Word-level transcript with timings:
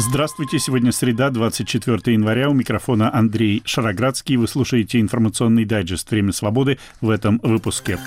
Здравствуйте, 0.00 0.60
сегодня 0.60 0.92
среда, 0.92 1.28
24 1.30 2.14
января. 2.14 2.48
У 2.48 2.52
микрофона 2.52 3.12
Андрей 3.12 3.62
Шароградский. 3.64 4.36
Вы 4.36 4.46
слушаете 4.46 5.00
информационный 5.00 5.64
дайджест 5.64 6.08
«Время 6.12 6.30
свободы» 6.30 6.78
в 7.00 7.10
этом 7.10 7.40
выпуске. 7.42 7.98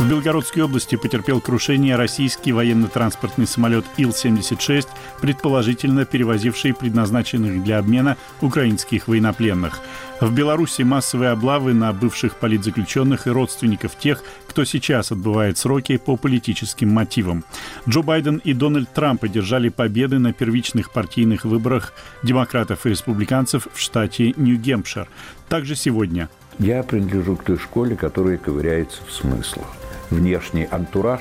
В 0.00 0.08
Белгородской 0.08 0.62
области 0.62 0.96
потерпел 0.96 1.42
крушение 1.42 1.94
российский 1.94 2.52
военно-транспортный 2.52 3.46
самолет 3.46 3.84
Ил-76, 3.98 4.86
предположительно 5.20 6.06
перевозивший 6.06 6.72
предназначенных 6.72 7.62
для 7.62 7.78
обмена 7.78 8.16
украинских 8.40 9.08
военнопленных. 9.08 9.78
В 10.22 10.32
Беларуси 10.32 10.82
массовые 10.82 11.32
облавы 11.32 11.74
на 11.74 11.92
бывших 11.92 12.36
политзаключенных 12.36 13.26
и 13.26 13.30
родственников 13.30 13.94
тех, 13.94 14.24
кто 14.48 14.64
сейчас 14.64 15.12
отбывает 15.12 15.58
сроки 15.58 15.98
по 15.98 16.16
политическим 16.16 16.88
мотивам. 16.88 17.44
Джо 17.86 18.00
Байден 18.00 18.40
и 18.42 18.54
Дональд 18.54 18.90
Трамп 18.94 19.24
одержали 19.24 19.68
победы 19.68 20.18
на 20.18 20.32
первичных 20.32 20.92
партийных 20.92 21.44
выборах 21.44 21.92
демократов 22.22 22.86
и 22.86 22.88
республиканцев 22.88 23.68
в 23.70 23.78
штате 23.78 24.32
Нью-Гемпшир. 24.38 25.08
Также 25.50 25.76
сегодня 25.76 26.30
я 26.58 26.82
принадлежу 26.82 27.36
к 27.36 27.44
той 27.44 27.58
школе, 27.58 27.96
которая 27.96 28.38
ковыряется 28.38 29.02
в 29.06 29.12
смыслах 29.12 29.66
внешний 30.10 30.66
антураж 30.70 31.20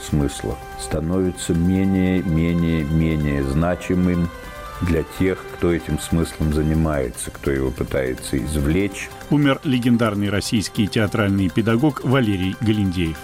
смысла 0.00 0.56
становится 0.78 1.54
менее, 1.54 2.22
менее, 2.22 2.84
менее 2.84 3.44
значимым 3.44 4.28
для 4.80 5.04
тех, 5.18 5.44
кто 5.54 5.72
этим 5.72 5.98
смыслом 5.98 6.54
занимается, 6.54 7.30
кто 7.30 7.50
его 7.50 7.70
пытается 7.70 8.38
извлечь. 8.38 9.10
Умер 9.28 9.60
легендарный 9.64 10.30
российский 10.30 10.88
театральный 10.88 11.50
педагог 11.50 12.02
Валерий 12.02 12.56
Галиндеев. 12.60 13.18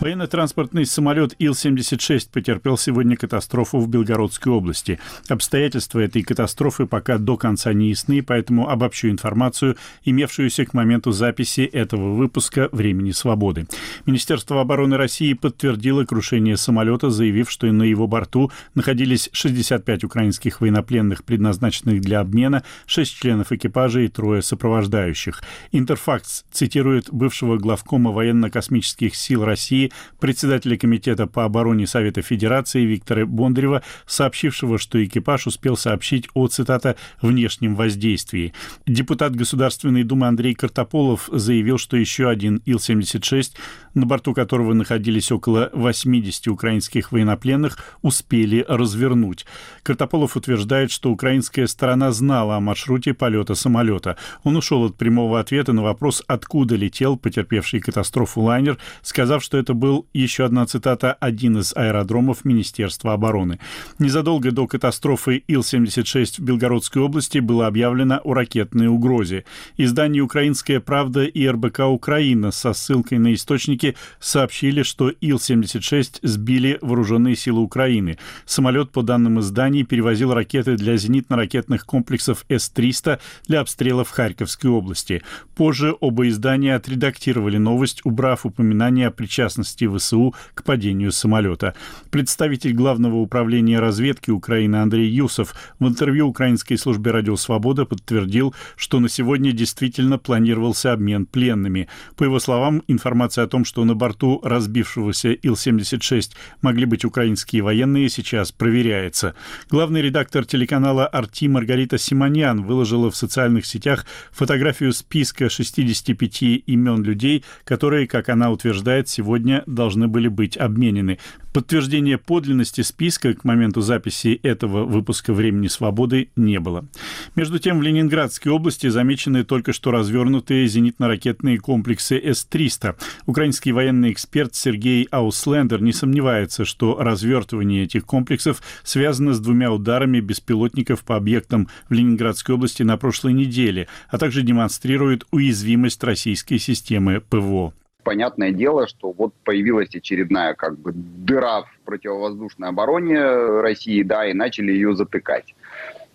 Военно-транспортный 0.00 0.86
самолет 0.86 1.34
Ил-76 1.38 2.30
потерпел 2.32 2.78
сегодня 2.78 3.18
катастрофу 3.18 3.80
в 3.80 3.88
Белгородской 3.88 4.50
области. 4.50 4.98
Обстоятельства 5.28 6.00
этой 6.00 6.22
катастрофы 6.22 6.86
пока 6.86 7.18
до 7.18 7.36
конца 7.36 7.74
не 7.74 7.90
ясны, 7.90 8.22
поэтому 8.22 8.70
обобщу 8.70 9.10
информацию, 9.10 9.76
имевшуюся 10.02 10.64
к 10.64 10.72
моменту 10.72 11.12
записи 11.12 11.60
этого 11.60 12.14
выпуска 12.14 12.70
«Времени 12.72 13.10
свободы». 13.10 13.66
Министерство 14.06 14.62
обороны 14.62 14.96
России 14.96 15.34
подтвердило 15.34 16.06
крушение 16.06 16.56
самолета, 16.56 17.10
заявив, 17.10 17.50
что 17.50 17.66
на 17.66 17.82
его 17.82 18.06
борту 18.06 18.50
находились 18.74 19.28
65 19.32 20.04
украинских 20.04 20.62
военнопленных, 20.62 21.24
предназначенных 21.24 22.00
для 22.00 22.20
обмена, 22.20 22.64
6 22.86 23.20
членов 23.20 23.52
экипажа 23.52 24.00
и 24.00 24.08
трое 24.08 24.40
сопровождающих. 24.40 25.42
Интерфакс 25.72 26.46
цитирует 26.50 27.12
бывшего 27.12 27.58
главкома 27.58 28.12
военно-космических 28.12 29.14
сил 29.14 29.44
России 29.44 29.89
председателя 30.18 30.76
Комитета 30.76 31.26
по 31.26 31.44
обороне 31.44 31.86
Совета 31.86 32.22
Федерации 32.22 32.84
Виктора 32.84 33.26
Бондарева, 33.26 33.82
сообщившего, 34.06 34.78
что 34.78 35.02
экипаж 35.04 35.46
успел 35.46 35.76
сообщить 35.76 36.28
о, 36.34 36.48
цитата, 36.48 36.96
«внешнем 37.22 37.74
воздействии». 37.74 38.52
Депутат 38.86 39.34
Государственной 39.34 40.04
Думы 40.04 40.26
Андрей 40.26 40.54
Картополов 40.54 41.28
заявил, 41.32 41.78
что 41.78 41.96
еще 41.96 42.28
один 42.28 42.62
Ил-76, 42.66 43.52
на 43.94 44.06
борту 44.06 44.34
которого 44.34 44.72
находились 44.74 45.32
около 45.32 45.70
80 45.72 46.48
украинских 46.48 47.12
военнопленных, 47.12 47.78
успели 48.02 48.64
развернуть. 48.68 49.46
Картополов 49.82 50.36
утверждает, 50.36 50.90
что 50.90 51.10
украинская 51.10 51.66
сторона 51.66 52.12
знала 52.12 52.56
о 52.56 52.60
маршруте 52.60 53.14
полета 53.14 53.54
самолета. 53.54 54.16
Он 54.44 54.56
ушел 54.56 54.84
от 54.84 54.96
прямого 54.96 55.40
ответа 55.40 55.72
на 55.72 55.82
вопрос, 55.82 56.22
откуда 56.26 56.76
летел 56.76 57.16
потерпевший 57.16 57.80
катастрофу 57.80 58.40
лайнер, 58.42 58.78
сказав, 59.02 59.42
что 59.42 59.58
это 59.58 59.74
был 59.80 60.06
еще 60.12 60.44
одна 60.44 60.66
цитата 60.66 61.12
«один 61.14 61.58
из 61.58 61.72
аэродромов 61.74 62.44
Министерства 62.44 63.14
обороны». 63.14 63.58
Незадолго 63.98 64.52
до 64.52 64.68
катастрофы 64.68 65.42
Ил-76 65.48 66.34
в 66.36 66.40
Белгородской 66.40 67.02
области 67.02 67.38
было 67.38 67.66
объявлено 67.66 68.20
о 68.22 68.34
ракетной 68.34 68.86
угрозе. 68.86 69.44
Издание 69.78 70.22
«Украинская 70.22 70.80
правда» 70.80 71.24
и 71.24 71.48
РБК 71.48 71.80
«Украина» 71.80 72.50
со 72.50 72.74
ссылкой 72.74 73.18
на 73.18 73.34
источники 73.34 73.96
сообщили, 74.20 74.82
что 74.82 75.08
Ил-76 75.08 76.18
сбили 76.22 76.78
вооруженные 76.82 77.34
силы 77.34 77.62
Украины. 77.62 78.18
Самолет, 78.44 78.92
по 78.92 79.02
данным 79.02 79.40
изданий, 79.40 79.84
перевозил 79.84 80.34
ракеты 80.34 80.76
для 80.76 80.94
зенитно-ракетных 80.96 81.86
комплексов 81.86 82.44
С-300 82.48 83.18
для 83.48 83.60
обстрелов 83.60 84.10
Харьковской 84.10 84.70
области. 84.70 85.22
Позже 85.54 85.96
оба 86.00 86.28
издания 86.28 86.74
отредактировали 86.74 87.56
новость, 87.56 88.02
убрав 88.04 88.44
упоминание 88.44 89.06
о 89.06 89.10
причастности 89.10 89.69
готовности 89.70 89.86
ВСУ 89.86 90.34
к 90.54 90.64
падению 90.64 91.12
самолета. 91.12 91.74
Представитель 92.10 92.72
Главного 92.72 93.16
управления 93.16 93.80
разведки 93.80 94.30
Украины 94.30 94.76
Андрей 94.76 95.08
Юсов 95.08 95.54
в 95.78 95.86
интервью 95.86 96.28
украинской 96.28 96.76
службе 96.76 97.10
«Радио 97.10 97.36
Свобода» 97.36 97.84
подтвердил, 97.84 98.54
что 98.76 99.00
на 99.00 99.08
сегодня 99.08 99.52
действительно 99.52 100.18
планировался 100.18 100.92
обмен 100.92 101.26
пленными. 101.26 101.88
По 102.16 102.24
его 102.24 102.40
словам, 102.40 102.82
информация 102.88 103.44
о 103.44 103.48
том, 103.48 103.64
что 103.64 103.84
на 103.84 103.94
борту 103.94 104.40
разбившегося 104.42 105.32
Ил-76 105.32 106.30
могли 106.62 106.86
быть 106.86 107.04
украинские 107.04 107.62
военные, 107.62 108.08
сейчас 108.08 108.52
проверяется. 108.52 109.34
Главный 109.70 110.02
редактор 110.02 110.44
телеканала 110.44 111.06
«Арти» 111.06 111.48
Маргарита 111.48 111.98
Симоньян 111.98 112.62
выложила 112.62 113.10
в 113.10 113.16
социальных 113.16 113.66
сетях 113.66 114.06
фотографию 114.32 114.92
списка 114.92 115.48
65 115.48 116.42
имен 116.66 117.02
людей, 117.02 117.44
которые, 117.64 118.06
как 118.06 118.28
она 118.28 118.50
утверждает, 118.50 119.08
сегодня 119.08 119.59
должны 119.66 120.08
были 120.08 120.28
быть 120.28 120.56
обменены. 120.56 121.18
Подтверждения 121.52 122.16
подлинности 122.16 122.82
списка 122.82 123.34
к 123.34 123.44
моменту 123.44 123.80
записи 123.80 124.38
этого 124.44 124.84
выпуска 124.84 125.32
«Времени 125.32 125.66
свободы» 125.66 126.30
не 126.36 126.60
было. 126.60 126.86
Между 127.34 127.58
тем, 127.58 127.80
в 127.80 127.82
Ленинградской 127.82 128.52
области 128.52 128.86
замечены 128.86 129.42
только 129.42 129.72
что 129.72 129.90
развернутые 129.90 130.66
зенитно-ракетные 130.66 131.58
комплексы 131.58 132.16
С-300. 132.22 132.94
Украинский 133.26 133.72
военный 133.72 134.12
эксперт 134.12 134.54
Сергей 134.54 135.08
Ауслендер 135.10 135.82
не 135.82 135.92
сомневается, 135.92 136.64
что 136.64 136.96
развертывание 137.00 137.82
этих 137.82 138.06
комплексов 138.06 138.62
связано 138.84 139.34
с 139.34 139.40
двумя 139.40 139.72
ударами 139.72 140.20
беспилотников 140.20 141.02
по 141.02 141.16
объектам 141.16 141.68
в 141.88 141.92
Ленинградской 141.92 142.54
области 142.54 142.84
на 142.84 142.96
прошлой 142.96 143.32
неделе, 143.32 143.88
а 144.08 144.18
также 144.18 144.42
демонстрирует 144.42 145.26
уязвимость 145.32 146.04
российской 146.04 146.58
системы 146.58 147.20
ПВО 147.28 147.74
понятное 148.02 148.50
дело, 148.50 148.86
что 148.86 149.12
вот 149.12 149.32
появилась 149.44 149.94
очередная 149.94 150.54
как 150.54 150.78
бы 150.78 150.92
дыра 150.94 151.62
в 151.62 151.80
противовоздушной 151.84 152.68
обороне 152.68 153.20
России, 153.60 154.02
да, 154.02 154.26
и 154.26 154.32
начали 154.32 154.72
ее 154.72 154.94
затыкать. 154.94 155.54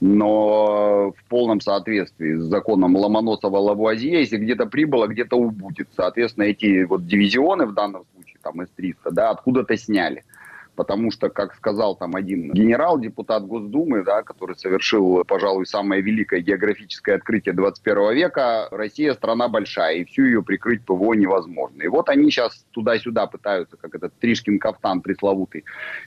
Но 0.02 1.14
в 1.18 1.30
полном 1.30 1.62
соответствии 1.62 2.36
с 2.36 2.44
законом 2.44 2.98
Ломоносова-Лавуазье, 2.98 4.20
если 4.20 4.38
где-то 4.38 4.66
прибыло, 4.66 5.08
где-то 5.08 5.38
убудет. 5.38 5.88
Соответственно, 5.96 6.46
эти 6.46 6.84
вот 6.84 7.06
дивизионы 7.06 7.66
в 7.66 7.74
данном 7.74 8.04
случае, 8.14 8.38
там 8.44 8.60
С-300, 8.62 9.12
да, 9.12 9.30
откуда-то 9.30 9.78
сняли 9.78 10.24
потому 10.76 11.12
что, 11.12 11.30
как 11.30 11.56
сказал 11.56 11.96
там 11.96 12.16
один 12.16 12.52
генерал, 12.52 13.00
депутат 13.00 13.46
Госдумы, 13.46 14.04
да, 14.04 14.24
который 14.24 14.56
совершил, 14.56 15.24
пожалуй, 15.26 15.66
самое 15.66 16.02
великое 16.02 16.42
географическое 16.42 17.16
открытие 17.16 17.54
21 17.54 18.14
века, 18.14 18.68
Россия 18.72 19.14
страна 19.14 19.48
большая, 19.48 19.96
и 19.96 20.06
всю 20.06 20.26
ее 20.26 20.44
прикрыть 20.44 20.84
ПВО 20.86 21.14
невозможно. 21.14 21.82
И 21.82 21.88
вот 21.88 22.10
они 22.10 22.30
сейчас 22.30 22.66
туда-сюда 22.72 23.28
пытаются, 23.28 23.78
как 23.78 23.96
этот 23.96 24.14
Тришкин 24.20 24.60
кафтан 24.60 25.02
пресловутый, 25.02 25.64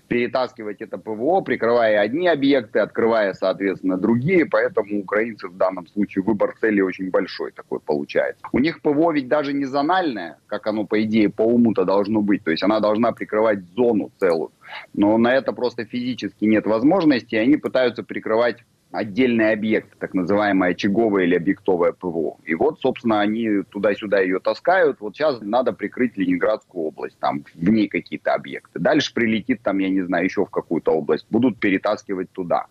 перетаскивать 0.09 0.81
это 0.81 0.99
ПВО, 0.99 1.41
прикрывая 1.41 2.01
одни 2.01 2.29
объекты, 2.29 2.81
открывая, 2.81 3.33
соответственно, 3.35 3.97
другие, 3.97 4.47
поэтому 4.47 5.01
украинцы 5.01 5.49
в 5.49 5.57
данном 5.57 5.87
случае 5.87 6.25
выбор 6.25 6.55
цели 6.61 6.81
очень 6.81 7.11
большой 7.11 7.53
такой 7.53 7.81
получается. 7.81 8.43
У 8.53 8.59
них 8.59 8.83
ПВО 8.83 9.13
ведь 9.13 9.29
даже 9.29 9.53
не 9.53 9.65
зональное, 9.65 10.39
как 10.47 10.67
оно, 10.67 10.85
по 10.85 11.03
идее, 11.03 11.29
по 11.29 11.43
уму-то 11.43 11.85
должно 11.85 12.21
быть, 12.21 12.45
то 12.45 12.51
есть 12.51 12.63
она 12.63 12.81
должна 12.81 13.13
прикрывать 13.13 13.61
зону 13.75 14.11
целую. 14.19 14.51
Но 14.95 15.17
на 15.19 15.35
это 15.35 15.53
просто 15.53 15.85
физически 15.85 16.45
нет 16.45 16.67
возможности, 16.67 17.35
и 17.35 17.39
они 17.39 17.57
пытаются 17.57 18.03
прикрывать 18.03 18.59
отдельный 18.91 19.53
объект, 19.53 19.99
так 19.99 20.15
называемое 20.15 20.71
очаговое 20.71 21.25
или 21.25 21.35
объектовое 21.35 21.93
ПВО. 21.93 22.39
И 22.45 22.55
вот, 22.55 22.81
собственно, 22.81 23.21
они 23.21 23.63
туда-сюда 23.71 24.21
ее 24.21 24.41
таскают. 24.41 25.01
Вот 25.01 25.15
сейчас 25.15 25.41
надо 25.41 25.73
прикрыть 25.73 26.17
Ленинградскую 26.17 26.87
область, 26.87 27.19
там 27.19 27.45
в 27.55 27.69
ней 27.69 27.89
какие-то 27.89 28.33
объекты. 28.35 28.79
Дальше 28.79 29.13
прилетит 29.13 29.63
там, 29.63 29.79
я 29.79 29.91
не 29.91 30.03
знаю, 30.03 30.25
еще 30.25 30.45
в 30.45 30.51
какую-то 30.51 30.93
область. 30.93 31.27
Будут 31.31 31.61
перетаскивать 31.61 32.31
туда. 32.33 32.67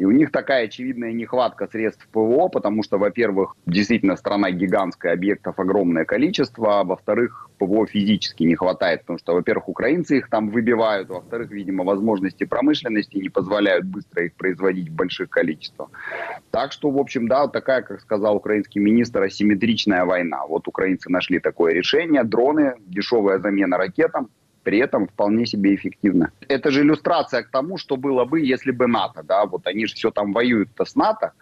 И 0.00 0.04
у 0.06 0.12
них 0.12 0.32
такая 0.32 0.64
очевидная 0.64 1.12
нехватка 1.12 1.66
средств 1.66 2.08
ПВО, 2.10 2.48
потому 2.48 2.82
что, 2.82 2.96
во-первых, 2.96 3.54
действительно 3.66 4.16
страна 4.16 4.50
гигантская, 4.50 5.12
объектов 5.12 5.58
огромное 5.58 6.06
количество, 6.06 6.80
а 6.80 6.84
во-вторых, 6.84 7.50
ПВО 7.58 7.86
физически 7.86 8.44
не 8.44 8.54
хватает, 8.54 9.02
потому 9.02 9.18
что, 9.18 9.34
во-первых, 9.34 9.68
украинцы 9.68 10.16
их 10.16 10.30
там 10.30 10.48
выбивают, 10.48 11.10
во-вторых, 11.10 11.50
видимо, 11.50 11.84
возможности 11.84 12.44
промышленности 12.44 13.18
не 13.18 13.28
позволяют 13.28 13.84
быстро 13.84 14.24
их 14.24 14.32
производить 14.32 14.88
в 14.88 14.94
больших 14.94 15.28
количествах. 15.28 15.90
Так 16.50 16.72
что, 16.72 16.90
в 16.90 16.96
общем, 16.96 17.28
да, 17.28 17.46
такая, 17.48 17.82
как 17.82 18.00
сказал 18.00 18.36
украинский 18.36 18.80
министр, 18.80 19.24
асимметричная 19.24 20.06
война. 20.06 20.46
Вот 20.46 20.66
украинцы 20.66 21.10
нашли 21.10 21.40
такое 21.40 21.74
решение, 21.74 22.24
дроны, 22.24 22.76
дешевая 22.86 23.38
замена 23.38 23.76
ракетам, 23.76 24.30
при 24.62 24.78
этом 24.78 25.06
вполне 25.06 25.46
себе 25.46 25.74
эффективно. 25.74 26.32
Это 26.48 26.70
же 26.70 26.82
иллюстрация 26.82 27.42
к 27.42 27.50
тому, 27.50 27.78
что 27.78 27.96
было 27.96 28.24
бы, 28.24 28.40
если 28.40 28.70
бы 28.70 28.86
НАТО, 28.86 29.22
да, 29.22 29.46
вот 29.46 29.66
они 29.66 29.86
же 29.86 29.94
все 29.94 30.10
там 30.10 30.32
воюют-то 30.32 30.84
с 30.84 30.94
НАТО, 30.94 31.32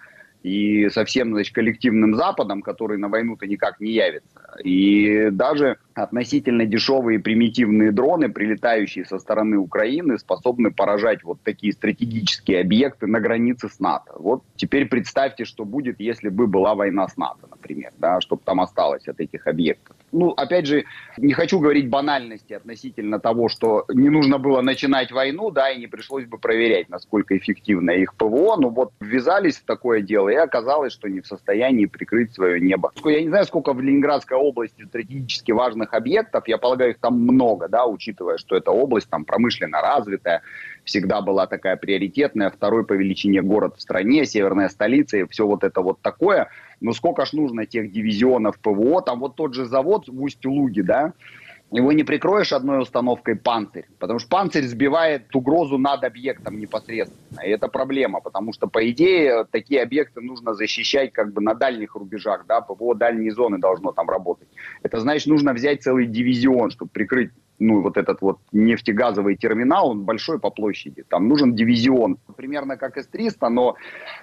и 0.43 0.89
со 0.91 1.05
всем 1.05 1.33
значит, 1.33 1.55
коллективным 1.55 2.15
Западом, 2.15 2.63
который 2.63 2.97
на 2.99 3.09
войну-то 3.09 3.47
никак 3.47 3.81
не 3.81 3.91
явится. 3.91 4.41
И 4.63 5.31
даже 5.31 5.79
относительно 6.03 6.65
дешевые 6.65 7.19
примитивные 7.19 7.93
дроны, 7.93 8.29
прилетающие 8.29 9.05
со 9.05 9.19
стороны 9.19 9.59
Украины, 9.59 10.19
способны 10.19 10.71
поражать 10.71 11.25
вот 11.25 11.41
такие 11.43 11.73
стратегические 11.73 12.61
объекты 12.61 13.07
на 13.07 13.21
границе 13.21 13.69
с 13.69 13.81
НАТО. 13.81 14.13
Вот 14.19 14.43
теперь 14.57 14.87
представьте, 14.87 15.45
что 15.45 15.65
будет, 15.65 16.01
если 16.01 16.29
бы 16.29 16.47
была 16.47 16.75
война 16.75 17.09
с 17.09 17.17
НАТО, 17.17 17.49
например, 17.51 17.93
да, 17.99 18.21
чтобы 18.21 18.43
там 18.45 18.61
осталось 18.61 19.07
от 19.09 19.21
этих 19.21 19.47
объектов. 19.47 19.97
Ну, 20.13 20.31
опять 20.31 20.67
же, 20.67 20.85
не 21.17 21.33
хочу 21.33 21.59
говорить 21.59 21.89
банальности 21.89 22.55
относительно 22.55 23.19
того, 23.19 23.49
что 23.49 23.85
не 23.93 24.09
нужно 24.09 24.39
было 24.39 24.63
начинать 24.63 25.13
войну, 25.13 25.51
да, 25.51 25.71
и 25.71 25.79
не 25.79 25.87
пришлось 25.87 26.25
бы 26.25 26.39
проверять, 26.39 26.89
насколько 26.89 27.37
эффективно 27.37 27.91
их 27.91 28.15
ПВО, 28.15 28.57
но 28.57 28.71
вот 28.71 28.93
ввязались 29.01 29.59
в 29.59 29.65
такое 29.65 30.01
дело, 30.01 30.29
и 30.29 30.35
оказалось, 30.35 30.93
что 30.93 31.09
не 31.09 31.21
в 31.21 31.27
состоянии 31.27 31.87
прикрыть 31.87 32.33
свое 32.33 32.61
небо. 32.61 32.93
Я 33.05 33.21
не 33.21 33.29
знаю, 33.29 33.45
сколько 33.45 33.73
в 33.73 33.81
Ленинградской 33.81 34.37
области 34.39 34.85
стратегически 34.85 35.53
важных 35.53 35.88
важных 35.89 35.95
объектов, 35.95 36.49
я 36.49 36.59
полагаю, 36.59 36.91
их 36.91 36.99
там 36.99 37.21
много, 37.21 37.69
да, 37.69 37.87
учитывая, 37.87 38.39
что 38.39 38.57
эта 38.57 38.71
область 38.71 39.09
там 39.11 39.25
промышленно 39.25 39.81
развитая, 39.81 40.43
всегда 40.85 41.21
была 41.21 41.47
такая 41.47 41.77
приоритетная, 41.77 42.51
второй 42.51 42.85
по 42.85 42.95
величине 42.95 43.43
город 43.43 43.75
в 43.77 43.81
стране, 43.81 44.25
северная 44.25 44.69
столица 44.69 45.19
и 45.19 45.25
все 45.29 45.47
вот 45.47 45.65
это 45.65 45.81
вот 45.81 46.01
такое. 46.03 46.49
Но 46.81 46.93
сколько 46.93 47.25
ж 47.25 47.33
нужно 47.33 47.67
тех 47.67 47.91
дивизионов 47.93 48.59
ПВО, 48.59 49.03
там 49.03 49.21
вот 49.21 49.37
тот 49.37 49.55
же 49.55 49.67
завод 49.67 50.09
в 50.09 50.23
Усть-Луге, 50.23 50.83
да, 50.83 51.13
его 51.71 51.93
не 51.93 52.03
прикроешь 52.03 52.53
одной 52.53 52.81
установкой 52.81 53.37
«Панцирь», 53.37 53.87
потому 53.99 54.19
что 54.19 54.29
«Панцирь» 54.29 54.65
сбивает 54.65 55.35
угрозу 55.35 55.77
над 55.77 56.03
объектом 56.05 56.59
непосредственно. 56.59 57.41
И 57.43 57.51
это 57.51 57.69
проблема, 57.69 58.21
потому 58.21 58.53
что, 58.53 58.69
по 58.69 58.91
идее, 58.91 59.45
такие 59.51 59.83
объекты 59.83 60.21
нужно 60.21 60.55
защищать 60.55 61.13
как 61.13 61.33
бы 61.33 61.43
на 61.43 61.55
дальних 61.55 61.95
рубежах, 61.95 62.47
да, 62.47 62.61
ПВО 62.61 62.95
дальней 62.95 63.31
зоны 63.31 63.59
должно 63.59 63.93
там 63.93 64.09
работать. 64.09 64.49
Это 64.83 65.01
значит, 65.01 65.27
нужно 65.27 65.53
взять 65.53 65.83
целый 65.83 66.07
дивизион, 66.07 66.71
чтобы 66.71 66.91
прикрыть 66.91 67.31
ну, 67.59 67.83
вот 67.83 67.97
этот 67.97 68.21
вот 68.21 68.39
нефтегазовый 68.53 69.37
терминал, 69.37 69.91
он 69.91 70.05
большой 70.05 70.39
по 70.39 70.51
площади. 70.51 71.05
Там 71.09 71.29
нужен 71.29 71.55
дивизион, 71.55 72.19
примерно 72.37 72.77
как 72.77 72.97
С-300, 72.97 73.49
но 73.49 73.77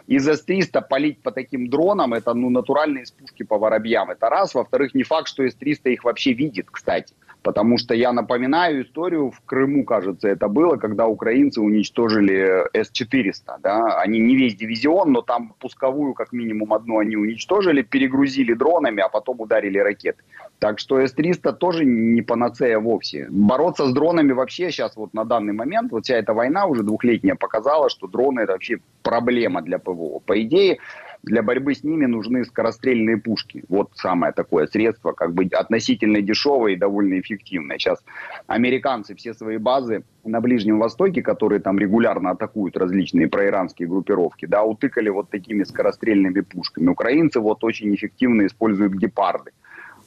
из 0.08 0.26
С-300 0.26 0.82
полить 0.90 1.22
по 1.22 1.32
таким 1.32 1.70
дронам, 1.70 2.14
это, 2.14 2.34
ну, 2.34 2.50
натуральные 2.50 3.06
пушки 3.20 3.44
по 3.44 3.58
воробьям. 3.58 4.10
Это 4.10 4.30
раз. 4.30 4.56
Во-вторых, 4.56 4.96
не 4.96 5.04
факт, 5.04 5.28
что 5.28 5.44
С-300 5.44 5.92
их 5.92 6.04
вообще 6.06 6.34
видит, 6.34 6.68
кстати. 6.72 7.14
Потому 7.46 7.78
что 7.78 7.94
я 7.94 8.12
напоминаю 8.12 8.82
историю, 8.82 9.30
в 9.30 9.40
Крыму, 9.46 9.86
кажется, 9.86 10.28
это 10.28 10.48
было, 10.48 10.78
когда 10.78 11.06
украинцы 11.06 11.62
уничтожили 11.62 12.66
С-400. 12.74 13.60
Да? 13.62 14.02
Они 14.02 14.18
не 14.18 14.36
весь 14.36 14.56
дивизион, 14.56 15.12
но 15.12 15.22
там 15.22 15.54
пусковую, 15.60 16.16
как 16.16 16.34
минимум 16.34 16.74
одну, 16.74 16.98
они 16.98 17.16
уничтожили, 17.16 17.84
перегрузили 17.84 18.54
дронами, 18.56 19.04
а 19.04 19.10
потом 19.10 19.42
ударили 19.42 19.78
ракеты. 19.78 20.24
Так 20.58 20.80
что 20.80 21.00
С-300 21.00 21.54
тоже 21.54 21.86
не 21.86 22.24
панацея 22.24 22.80
вовсе. 22.80 23.28
Бороться 23.30 23.86
с 23.86 23.94
дронами 23.94 24.32
вообще 24.32 24.72
сейчас 24.72 24.96
вот 24.96 25.14
на 25.14 25.24
данный 25.24 25.54
момент, 25.54 25.92
вот 25.92 26.06
вся 26.06 26.16
эта 26.16 26.34
война 26.34 26.66
уже 26.66 26.82
двухлетняя 26.82 27.36
показала, 27.36 27.92
что 27.92 28.08
дроны 28.08 28.40
это 28.40 28.54
вообще 28.54 28.80
проблема 29.06 29.62
для 29.62 29.78
ПВО. 29.78 30.20
По 30.26 30.42
идее, 30.42 30.80
для 31.24 31.42
борьбы 31.44 31.74
с 31.76 31.84
ними 31.84 32.06
нужны 32.06 32.44
скорострельные 32.44 33.18
пушки. 33.18 33.64
Вот 33.70 33.92
самое 33.94 34.34
такое 34.34 34.68
средство, 34.68 35.12
как 35.14 35.34
бы 35.34 35.46
относительно 35.46 36.22
дешевое 36.22 36.74
и 36.74 36.76
довольно 36.76 37.20
эффективное. 37.20 37.78
Сейчас 37.78 38.04
американцы 38.48 39.16
все 39.16 39.34
свои 39.34 39.58
базы 39.58 40.04
на 40.24 40.42
Ближнем 40.42 40.80
Востоке, 40.80 41.22
которые 41.22 41.60
там 41.60 41.80
регулярно 41.80 42.32
атакуют 42.32 42.78
различные 42.78 43.28
проиранские 43.28 43.88
группировки, 43.88 44.46
да, 44.48 44.64
утыкали 44.64 45.10
вот 45.10 45.30
такими 45.30 45.64
скорострельными 45.64 46.42
пушками. 46.42 46.90
Украинцы 46.90 47.40
вот 47.40 47.64
очень 47.64 47.94
эффективно 47.94 48.46
используют 48.46 48.94
гепарды. 48.94 49.52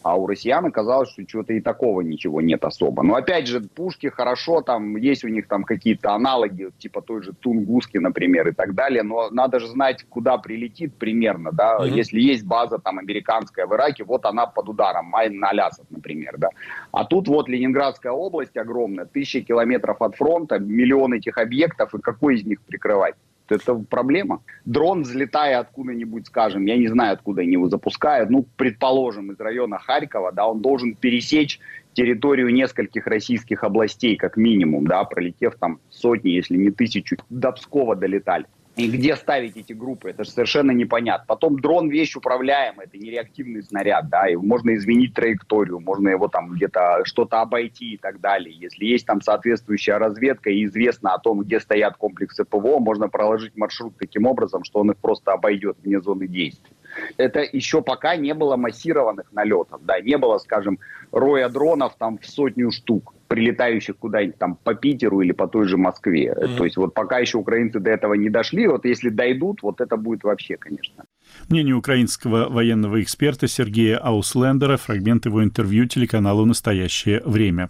А 0.02 0.16
у 0.16 0.26
россиян 0.26 0.64
оказалось, 0.64 1.10
что 1.10 1.24
чего-то 1.24 1.52
и 1.52 1.60
такого 1.60 2.00
ничего 2.02 2.40
нет 2.40 2.64
особо. 2.64 3.02
Но 3.02 3.14
опять 3.14 3.46
же, 3.48 3.60
пушки 3.60 4.08
хорошо, 4.08 4.62
там 4.62 4.96
есть 4.96 5.24
у 5.24 5.28
них 5.28 5.48
там 5.48 5.64
какие-то 5.64 6.12
аналоги, 6.12 6.70
типа 6.78 7.02
той 7.02 7.22
же 7.22 7.32
Тунгуски, 7.32 7.98
например, 7.98 8.48
и 8.48 8.52
так 8.52 8.74
далее. 8.74 9.02
Но 9.02 9.28
надо 9.30 9.58
же 9.58 9.66
знать, 9.66 10.04
куда 10.08 10.38
прилетит 10.38 10.94
примерно, 10.94 11.50
да. 11.52 11.78
Mm-hmm. 11.78 11.90
Если 11.90 12.20
есть 12.20 12.44
база 12.44 12.78
там 12.78 12.98
американская 12.98 13.66
в 13.66 13.74
Ираке, 13.74 14.04
вот 14.04 14.24
она 14.24 14.46
под 14.46 14.68
ударом, 14.68 15.06
Айн-аль-Асад, 15.06 15.86
например, 15.90 16.36
да. 16.38 16.50
А 16.92 17.04
тут 17.04 17.28
вот 17.28 17.48
Ленинградская 17.48 18.12
область 18.12 18.56
огромная, 18.56 19.04
тысячи 19.04 19.40
километров 19.40 20.00
от 20.00 20.16
фронта, 20.16 20.58
миллион 20.58 21.14
этих 21.14 21.38
объектов, 21.38 21.94
и 21.94 21.98
какой 21.98 22.36
из 22.36 22.44
них 22.44 22.60
прикрывать? 22.62 23.14
Это 23.52 23.74
проблема. 23.74 24.42
Дрон, 24.64 25.02
взлетая 25.02 25.58
откуда-нибудь, 25.58 26.26
скажем, 26.26 26.66
я 26.66 26.76
не 26.76 26.88
знаю, 26.88 27.14
откуда 27.14 27.42
они 27.42 27.52
его 27.52 27.68
запускают, 27.68 28.30
ну, 28.30 28.46
предположим, 28.56 29.32
из 29.32 29.40
района 29.40 29.78
Харькова, 29.78 30.32
да, 30.32 30.46
он 30.46 30.60
должен 30.60 30.94
пересечь 30.94 31.60
территорию 31.92 32.52
нескольких 32.52 33.06
российских 33.06 33.64
областей, 33.64 34.16
как 34.16 34.36
минимум, 34.36 34.86
да, 34.86 35.02
пролетев 35.04 35.56
там 35.56 35.80
сотни, 35.90 36.30
если 36.30 36.56
не 36.56 36.70
тысячу, 36.70 37.16
до 37.28 37.52
Пскова 37.52 37.96
долетали. 37.96 38.46
И 38.78 38.88
где 38.88 39.16
ставить 39.16 39.56
эти 39.56 39.72
группы, 39.72 40.10
это 40.10 40.22
же 40.22 40.30
совершенно 40.30 40.70
непонятно. 40.70 41.24
Потом 41.26 41.58
дрон 41.58 41.90
вещь 41.90 42.14
управляемая, 42.14 42.86
это 42.86 42.96
не 42.96 43.10
реактивный 43.10 43.64
снаряд, 43.64 44.08
да, 44.08 44.28
и 44.28 44.36
можно 44.36 44.72
изменить 44.76 45.14
траекторию, 45.14 45.80
можно 45.80 46.10
его 46.10 46.28
там 46.28 46.50
где-то 46.50 47.00
что-то 47.02 47.40
обойти 47.40 47.94
и 47.94 47.96
так 47.96 48.20
далее. 48.20 48.54
Если 48.54 48.84
есть 48.84 49.04
там 49.04 49.20
соответствующая 49.20 49.96
разведка 49.96 50.50
и 50.50 50.64
известно 50.64 51.12
о 51.12 51.18
том, 51.18 51.40
где 51.40 51.58
стоят 51.58 51.96
комплексы 51.96 52.44
ПВО, 52.44 52.78
можно 52.78 53.08
проложить 53.08 53.56
маршрут 53.56 53.94
таким 53.98 54.26
образом, 54.26 54.62
что 54.62 54.78
он 54.78 54.92
их 54.92 54.96
просто 54.98 55.32
обойдет 55.32 55.78
вне 55.82 56.00
зоны 56.00 56.28
действия. 56.28 56.76
Это 57.16 57.40
еще 57.40 57.82
пока 57.82 58.14
не 58.14 58.32
было 58.32 58.56
массированных 58.56 59.32
налетов, 59.32 59.80
да, 59.84 60.00
не 60.00 60.16
было, 60.18 60.38
скажем, 60.38 60.78
роя 61.10 61.48
дронов 61.48 61.96
там 61.98 62.18
в 62.18 62.26
сотню 62.26 62.70
штук 62.70 63.12
прилетающих 63.28 63.96
куда-нибудь 63.98 64.38
там 64.38 64.56
по 64.56 64.74
Питеру 64.74 65.20
или 65.20 65.32
по 65.32 65.46
той 65.46 65.68
же 65.68 65.76
Москве. 65.76 66.34
Mm-hmm. 66.36 66.56
То 66.56 66.64
есть 66.64 66.76
вот 66.76 66.94
пока 66.94 67.18
еще 67.18 67.38
украинцы 67.38 67.78
до 67.78 67.90
этого 67.90 68.14
не 68.14 68.30
дошли, 68.30 68.66
вот 68.66 68.84
если 68.84 69.10
дойдут, 69.10 69.62
вот 69.62 69.80
это 69.80 69.96
будет 69.96 70.24
вообще, 70.24 70.56
конечно. 70.56 71.04
Мнение 71.48 71.74
украинского 71.74 72.48
военного 72.48 73.02
эксперта 73.02 73.46
Сергея 73.46 73.98
Ауслендера, 73.98 74.76
фрагмент 74.76 75.26
его 75.26 75.44
интервью 75.44 75.86
телеканалу 75.86 76.44
«Настоящее 76.46 77.22
время». 77.24 77.68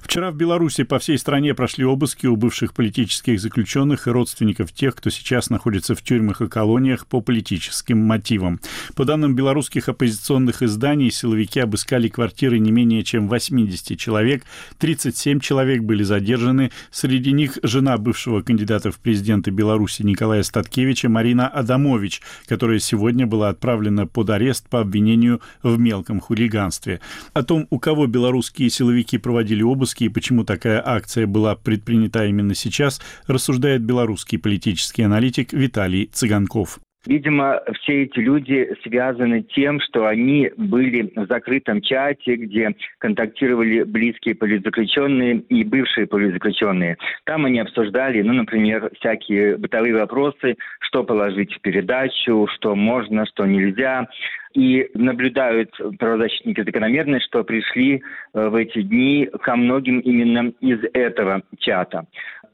Вчера 0.00 0.30
в 0.30 0.34
Беларуси 0.34 0.82
по 0.82 0.98
всей 0.98 1.18
стране 1.18 1.54
прошли 1.54 1.84
обыски 1.84 2.26
у 2.26 2.34
бывших 2.34 2.74
политических 2.74 3.40
заключенных 3.40 4.06
и 4.06 4.10
родственников 4.10 4.72
тех, 4.72 4.96
кто 4.96 5.10
сейчас 5.10 5.50
находится 5.50 5.94
в 5.94 6.02
тюрьмах 6.02 6.40
и 6.40 6.48
колониях 6.48 7.06
по 7.06 7.20
политическим 7.20 7.98
мотивам. 7.98 8.60
По 8.96 9.04
данным 9.04 9.34
белорусских 9.34 9.88
оппозиционных 9.88 10.62
изданий, 10.62 11.10
силовики 11.10 11.60
обыскали 11.60 12.08
квартиры 12.08 12.58
не 12.58 12.72
менее 12.72 13.04
чем 13.04 13.28
80 13.28 13.98
человек, 13.98 14.44
37 14.78 15.40
человек 15.40 15.82
были 15.82 16.02
задержаны, 16.02 16.72
среди 16.90 17.32
них 17.32 17.58
жена 17.62 17.96
бывшего 17.98 18.42
кандидата 18.42 18.90
в 18.90 18.98
президенты 18.98 19.50
Беларуси 19.50 20.02
Николая 20.02 20.42
Статкевича 20.42 21.08
Марина 21.08 21.46
Адамович, 21.46 22.22
которая 22.46 22.78
сегодня 22.78 23.26
была 23.26 23.50
отправлена 23.50 24.06
под 24.06 24.30
арест 24.30 24.68
по 24.68 24.80
обвинению 24.80 25.40
в 25.62 25.78
мелком 25.78 26.20
хулиганстве. 26.20 27.00
О 27.32 27.42
том, 27.42 27.66
у 27.70 27.78
кого 27.78 28.06
белорусские 28.06 28.70
силовики 28.70 29.18
проводили 29.18 29.62
и 29.98 30.08
почему 30.08 30.44
такая 30.44 30.82
акция 30.84 31.26
была 31.26 31.56
предпринята 31.56 32.24
именно 32.26 32.54
сейчас, 32.54 33.00
рассуждает 33.26 33.82
белорусский 33.82 34.38
политический 34.38 35.02
аналитик 35.02 35.52
Виталий 35.52 36.06
Цыганков. 36.06 36.78
Видимо, 37.06 37.62
все 37.80 38.02
эти 38.02 38.18
люди 38.18 38.76
связаны 38.82 39.42
тем, 39.42 39.80
что 39.80 40.06
они 40.06 40.50
были 40.58 41.10
в 41.16 41.26
закрытом 41.28 41.80
чате, 41.80 42.36
где 42.36 42.74
контактировали 42.98 43.84
близкие 43.84 44.34
политзаключенные 44.34 45.38
и 45.48 45.64
бывшие 45.64 46.06
политзаключенные. 46.06 46.98
Там 47.24 47.46
они 47.46 47.60
обсуждали, 47.60 48.20
ну, 48.20 48.34
например, 48.34 48.90
всякие 48.98 49.56
бытовые 49.56 49.94
вопросы, 49.94 50.56
что 50.80 51.02
положить 51.02 51.54
в 51.54 51.60
передачу, 51.62 52.46
что 52.56 52.74
можно, 52.74 53.24
что 53.24 53.46
нельзя. 53.46 54.06
И 54.54 54.90
наблюдают 54.94 55.70
правозащитники 55.98 56.62
закономерность, 56.62 57.26
что 57.26 57.44
пришли 57.44 58.02
э, 58.34 58.48
в 58.48 58.54
эти 58.56 58.82
дни 58.82 59.28
ко 59.42 59.54
многим 59.54 60.00
именно 60.00 60.52
из 60.60 60.80
этого 60.92 61.42
чата. 61.58 62.06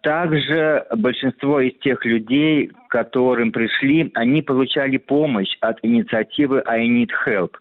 Также 0.03 0.85
большинство 0.95 1.61
из 1.61 1.77
тех 1.81 2.05
людей, 2.05 2.71
которым 2.89 3.53
пришли, 3.53 4.11
они 4.15 4.43
получали 4.43 4.97
помощь 4.97 5.57
от 5.61 5.79
инициативы 5.83 6.63
I 6.67 6.87
Need 6.87 7.11
Help. 7.27 7.53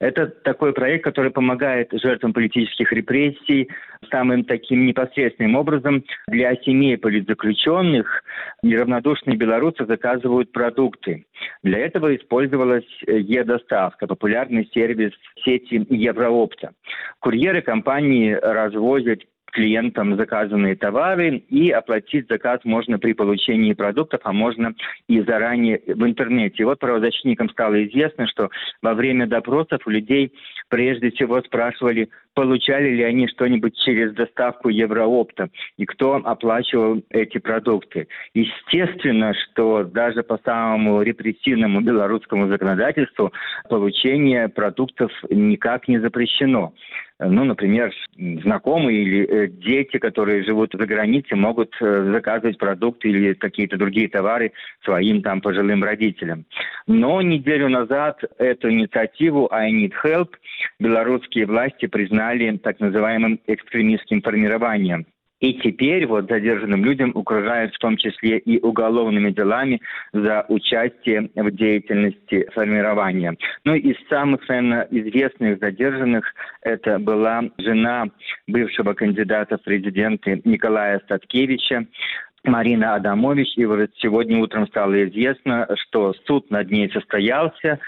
Это 0.00 0.26
такой 0.26 0.72
проект, 0.72 1.04
который 1.04 1.30
помогает 1.30 1.90
жертвам 1.92 2.32
политических 2.32 2.92
репрессий 2.92 3.68
самым 4.10 4.44
таким 4.44 4.84
непосредственным 4.86 5.54
образом. 5.56 6.04
Для 6.26 6.56
семей 6.56 6.98
политзаключенных 6.98 8.24
неравнодушные 8.62 9.36
белорусы 9.36 9.86
заказывают 9.86 10.52
продукты. 10.52 11.24
Для 11.62 11.78
этого 11.78 12.14
использовалась 12.16 12.86
Е-доставка, 13.06 14.06
популярный 14.06 14.68
сервис 14.74 15.12
сети 15.44 15.86
Евроопта. 15.88 16.72
Курьеры 17.20 17.62
компании 17.62 18.32
развозят 18.32 19.20
клиентам 19.52 20.16
заказанные 20.16 20.74
товары, 20.76 21.36
и 21.48 21.70
оплатить 21.70 22.28
заказ 22.28 22.60
можно 22.64 22.98
при 22.98 23.12
получении 23.12 23.72
продуктов, 23.74 24.20
а 24.24 24.32
можно 24.32 24.74
и 25.08 25.20
заранее 25.20 25.80
в 25.86 26.04
интернете. 26.04 26.62
И 26.62 26.64
вот 26.64 26.80
правозащитникам 26.80 27.48
стало 27.50 27.84
известно, 27.86 28.26
что 28.26 28.50
во 28.82 28.94
время 28.94 29.26
допросов 29.26 29.86
у 29.86 29.90
людей 29.90 30.32
прежде 30.68 31.10
всего 31.10 31.40
спрашивали, 31.42 32.08
получали 32.34 32.88
ли 32.94 33.02
они 33.02 33.28
что-нибудь 33.28 33.76
через 33.84 34.14
доставку 34.14 34.70
Евроопта 34.70 35.50
и 35.76 35.84
кто 35.84 36.14
оплачивал 36.14 37.02
эти 37.10 37.38
продукты. 37.38 38.08
Естественно, 38.34 39.34
что 39.34 39.84
даже 39.84 40.22
по 40.22 40.38
самому 40.44 41.02
репрессивному 41.02 41.80
белорусскому 41.80 42.48
законодательству 42.48 43.32
получение 43.68 44.48
продуктов 44.48 45.12
никак 45.30 45.88
не 45.88 45.98
запрещено. 45.98 46.72
Ну, 47.28 47.44
например, 47.44 47.92
знакомые 48.16 49.02
или 49.02 49.26
э, 49.26 49.48
дети, 49.48 49.98
которые 49.98 50.44
живут 50.44 50.72
за 50.72 50.86
границей, 50.86 51.36
могут 51.36 51.74
э, 51.80 52.10
заказывать 52.12 52.58
продукты 52.58 53.08
или 53.08 53.34
какие-то 53.34 53.76
другие 53.76 54.08
товары 54.08 54.52
своим 54.84 55.22
там 55.22 55.40
пожилым 55.40 55.84
родителям. 55.84 56.44
Но 56.86 57.22
неделю 57.22 57.68
назад 57.68 58.22
эту 58.38 58.70
инициативу 58.70 59.48
«I 59.52 59.70
need 59.72 59.92
help» 60.04 60.30
белорусские 60.78 61.46
власти 61.46 61.86
признали 61.86 62.56
так 62.58 62.80
называемым 62.80 63.40
экстремистским 63.46 64.22
формированием. 64.22 65.06
И 65.42 65.54
теперь 65.54 66.06
вот 66.06 66.28
задержанным 66.28 66.84
людям 66.84 67.10
угрожают 67.14 67.74
в 67.74 67.78
том 67.78 67.96
числе 67.96 68.38
и 68.38 68.60
уголовными 68.60 69.32
делами 69.32 69.82
за 70.12 70.46
участие 70.48 71.30
в 71.34 71.50
деятельности 71.50 72.48
формирования. 72.54 73.36
Ну, 73.64 73.74
из 73.74 73.96
самых, 74.08 74.48
наверное, 74.48 74.86
известных 74.92 75.58
задержанных 75.58 76.32
это 76.62 77.00
была 77.00 77.42
жена 77.58 78.06
бывшего 78.46 78.94
кандидата 78.94 79.58
в 79.58 79.62
президенты 79.62 80.40
Николая 80.44 81.00
Статкевича, 81.00 81.86
Марина 82.44 82.94
Адамович. 82.94 83.56
И 83.56 83.64
вот 83.64 83.90
сегодня 83.96 84.38
утром 84.38 84.68
стало 84.68 85.08
известно, 85.08 85.66
что 85.74 86.14
суд 86.24 86.52
над 86.52 86.70
ней 86.70 86.88
состоялся. 86.92 87.80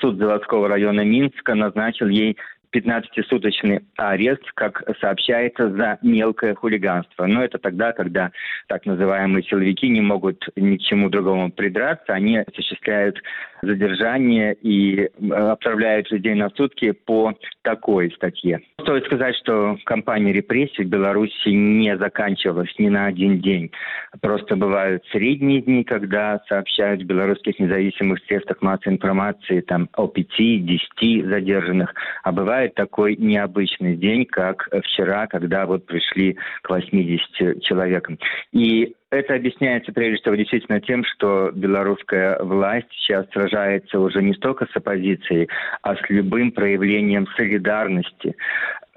Суд 0.00 0.16
заводского 0.18 0.68
района 0.68 1.00
Минска 1.04 1.56
назначил 1.56 2.06
ей 2.06 2.36
15-суточный 2.74 3.80
арест, 3.96 4.42
как 4.54 4.82
сообщается, 5.00 5.70
за 5.70 5.98
мелкое 6.02 6.54
хулиганство. 6.54 7.26
Но 7.26 7.42
это 7.42 7.58
тогда, 7.58 7.92
когда 7.92 8.30
так 8.68 8.86
называемые 8.86 9.42
силовики 9.42 9.88
не 9.88 10.00
могут 10.00 10.48
ни 10.56 10.76
к 10.76 10.82
чему 10.82 11.08
другому 11.08 11.50
придраться, 11.50 12.12
они 12.12 12.38
осуществляют 12.38 13.20
задержание 13.62 14.54
и 14.54 15.10
отправляют 15.30 16.10
людей 16.10 16.34
на 16.34 16.48
сутки 16.50 16.92
по 16.92 17.34
такой 17.62 18.10
статье. 18.12 18.60
Стоит 18.80 19.04
сказать, 19.04 19.36
что 19.36 19.76
кампания 19.84 20.32
репрессий 20.32 20.84
в 20.84 20.88
Беларуси 20.88 21.48
не 21.48 21.96
заканчивалась 21.96 22.72
ни 22.78 22.88
на 22.88 23.06
один 23.06 23.40
день. 23.40 23.70
Просто 24.22 24.56
бывают 24.56 25.04
средние 25.12 25.60
дни, 25.60 25.84
когда 25.84 26.40
сообщают 26.48 27.02
в 27.02 27.06
белорусских 27.06 27.58
независимых 27.58 28.20
средствах 28.26 28.62
массовой 28.62 28.94
информации 28.94 29.60
там, 29.60 29.88
о 29.94 30.06
пяти-десяти 30.06 31.22
задержанных. 31.22 31.94
А 32.22 32.32
бывает 32.60 32.74
такой 32.74 33.16
необычный 33.16 33.96
день, 33.96 34.26
как 34.26 34.68
вчера, 34.84 35.26
когда 35.26 35.64
вот 35.64 35.86
пришли 35.86 36.36
к 36.62 36.68
80 36.68 37.62
человекам. 37.62 38.18
И 38.52 38.94
это 39.10 39.34
объясняется 39.34 39.92
прежде 39.92 40.20
всего 40.20 40.34
действительно 40.34 40.80
тем, 40.80 41.02
что 41.04 41.50
белорусская 41.54 42.38
власть 42.42 42.88
сейчас 42.90 43.26
сражается 43.32 43.98
уже 43.98 44.22
не 44.22 44.34
столько 44.34 44.66
с 44.66 44.76
оппозицией, 44.76 45.48
а 45.82 45.96
с 45.96 46.00
любым 46.10 46.52
проявлением 46.52 47.26
солидарности 47.36 48.36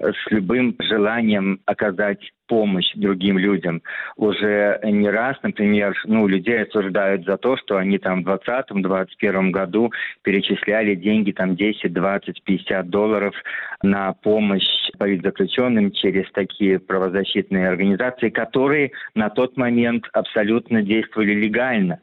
с 0.00 0.30
любым 0.30 0.76
желанием 0.80 1.60
оказать 1.66 2.18
помощь 2.46 2.90
другим 2.94 3.38
людям. 3.38 3.82
Уже 4.16 4.78
не 4.82 5.08
раз, 5.08 5.36
например, 5.42 5.94
ну, 6.04 6.26
людей 6.26 6.62
осуждают 6.62 7.24
за 7.24 7.36
то, 7.36 7.56
что 7.56 7.76
они 7.76 7.98
там 7.98 8.22
в 8.22 8.28
2020-2021 8.28 9.50
году 9.50 9.92
перечисляли 10.22 10.94
деньги 10.94 11.32
там 11.32 11.56
10, 11.56 11.92
20, 11.92 12.42
50 12.42 12.88
долларов 12.88 13.34
на 13.82 14.12
помощь 14.12 14.64
политзаключенным 14.98 15.92
через 15.92 16.30
такие 16.32 16.78
правозащитные 16.78 17.68
организации, 17.68 18.30
которые 18.30 18.92
на 19.14 19.30
тот 19.30 19.56
момент 19.56 20.04
абсолютно 20.12 20.82
действовали 20.82 21.34
легально. 21.34 22.00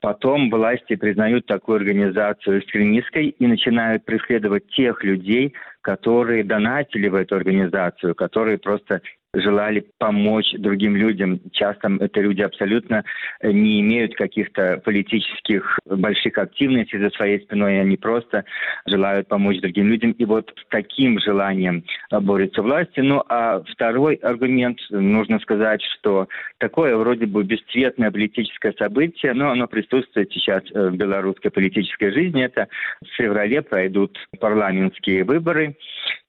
Потом 0.00 0.48
власти 0.48 0.96
признают 0.96 1.46
такую 1.46 1.76
организацию 1.76 2.60
экстремистской 2.60 3.28
и 3.28 3.46
начинают 3.46 4.04
преследовать 4.04 4.66
тех 4.68 5.04
людей, 5.04 5.54
которые 5.82 6.42
донатили 6.42 7.08
в 7.08 7.14
эту 7.14 7.36
организацию, 7.36 8.14
которые 8.14 8.58
просто 8.58 9.02
желали 9.34 9.86
помочь 9.98 10.52
другим 10.58 10.96
людям. 10.96 11.40
Часто 11.52 11.90
это 12.00 12.20
люди 12.20 12.42
абсолютно 12.42 13.04
э, 13.40 13.52
не 13.52 13.80
имеют 13.80 14.14
каких-то 14.16 14.80
политических 14.84 15.78
больших 15.86 16.38
активностей 16.38 16.98
за 16.98 17.10
своей 17.10 17.40
спиной, 17.40 17.80
они 17.80 17.96
просто 17.96 18.44
желают 18.86 19.28
помочь 19.28 19.60
другим 19.60 19.88
людям. 19.88 20.12
И 20.12 20.24
вот 20.24 20.52
с 20.56 20.68
таким 20.68 21.20
желанием 21.20 21.84
борются 22.10 22.62
власти. 22.62 23.00
Ну 23.00 23.22
а 23.28 23.62
второй 23.62 24.16
аргумент, 24.16 24.78
нужно 24.90 25.38
сказать, 25.40 25.82
что 25.82 26.28
такое 26.58 26.96
вроде 26.96 27.26
бы 27.26 27.44
бесцветное 27.44 28.10
политическое 28.10 28.72
событие, 28.72 29.32
но 29.34 29.50
оно 29.50 29.66
присутствует 29.68 30.32
сейчас 30.32 30.62
э, 30.72 30.88
в 30.88 30.96
белорусской 30.96 31.50
политической 31.50 32.10
жизни. 32.12 32.42
Это 32.42 32.68
в 33.02 33.06
феврале 33.16 33.62
пройдут 33.62 34.18
парламентские 34.38 35.24
выборы. 35.24 35.76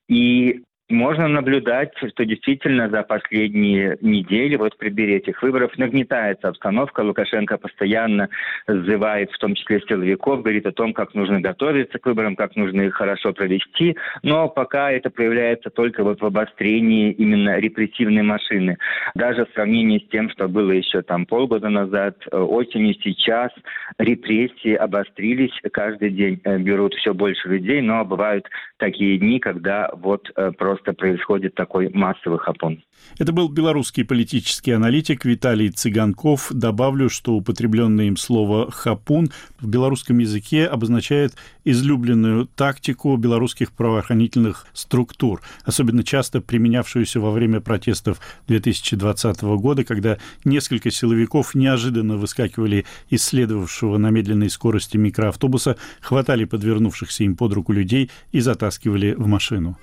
И 0.07 0.61
можно 0.91 1.27
наблюдать, 1.27 1.91
что 1.97 2.25
действительно 2.25 2.89
за 2.89 3.03
последние 3.03 3.97
недели, 4.01 4.55
вот 4.55 4.73
в 4.73 4.77
преддверии 4.77 5.15
этих 5.15 5.41
выборов, 5.41 5.77
нагнетается 5.77 6.49
обстановка. 6.49 7.01
Лукашенко 7.01 7.57
постоянно 7.57 8.29
зазывает, 8.67 9.31
в 9.31 9.37
том 9.37 9.55
числе 9.55 9.81
силовиков, 9.81 10.41
говорит 10.41 10.65
о 10.65 10.71
том, 10.71 10.93
как 10.93 11.13
нужно 11.13 11.41
готовиться 11.41 11.99
к 11.99 12.05
выборам, 12.05 12.35
как 12.35 12.55
нужно 12.55 12.81
их 12.81 12.93
хорошо 12.93 13.33
провести. 13.33 13.97
Но 14.23 14.49
пока 14.49 14.91
это 14.91 15.09
проявляется 15.09 15.69
только 15.69 16.03
вот 16.03 16.21
в 16.21 16.25
обострении 16.25 17.11
именно 17.11 17.57
репрессивной 17.57 18.23
машины. 18.23 18.77
Даже 19.15 19.45
в 19.45 19.53
сравнении 19.53 19.99
с 19.99 20.09
тем, 20.09 20.29
что 20.29 20.47
было 20.47 20.71
еще 20.71 21.01
там 21.01 21.25
полгода 21.25 21.69
назад, 21.69 22.17
э, 22.31 22.37
осенью, 22.37 22.95
сейчас 23.03 23.51
репрессии 23.97 24.73
обострились. 24.73 25.53
Каждый 25.71 26.09
день 26.11 26.41
э, 26.43 26.57
берут 26.57 26.93
все 26.95 27.13
больше 27.13 27.47
людей, 27.47 27.81
но 27.81 28.03
бывают 28.05 28.47
такие 28.77 29.17
дни, 29.17 29.39
когда 29.39 29.89
вот 29.93 30.31
э, 30.35 30.51
просто 30.57 30.80
просто 30.81 30.93
происходит 30.93 31.55
такой 31.55 31.89
массовый 31.89 32.39
хапон. 32.39 32.83
Это 33.17 33.33
был 33.33 33.49
белорусский 33.49 34.05
политический 34.05 34.71
аналитик 34.71 35.25
Виталий 35.25 35.69
Цыганков. 35.69 36.51
Добавлю, 36.51 37.09
что 37.09 37.33
употребленное 37.33 38.05
им 38.05 38.17
слово 38.17 38.71
«хапун» 38.71 39.29
в 39.59 39.67
белорусском 39.67 40.19
языке 40.19 40.65
обозначает 40.65 41.33
излюбленную 41.65 42.47
тактику 42.47 43.15
белорусских 43.17 43.71
правоохранительных 43.71 44.65
структур, 44.73 45.41
особенно 45.63 46.03
часто 46.03 46.41
применявшуюся 46.41 47.19
во 47.19 47.31
время 47.31 47.59
протестов 47.59 48.19
2020 48.47 49.41
года, 49.41 49.83
когда 49.83 50.17
несколько 50.45 50.89
силовиков 50.91 51.53
неожиданно 51.53 52.17
выскакивали 52.17 52.85
из 53.09 53.23
следовавшего 53.23 53.97
на 53.97 54.09
медленной 54.09 54.49
скорости 54.49 54.97
микроавтобуса, 54.97 55.77
хватали 56.01 56.45
подвернувшихся 56.45 57.23
им 57.23 57.35
под 57.35 57.53
руку 57.53 57.73
людей 57.73 58.09
и 58.31 58.39
затаскивали 58.39 59.13
в 59.13 59.27
машину. 59.27 59.77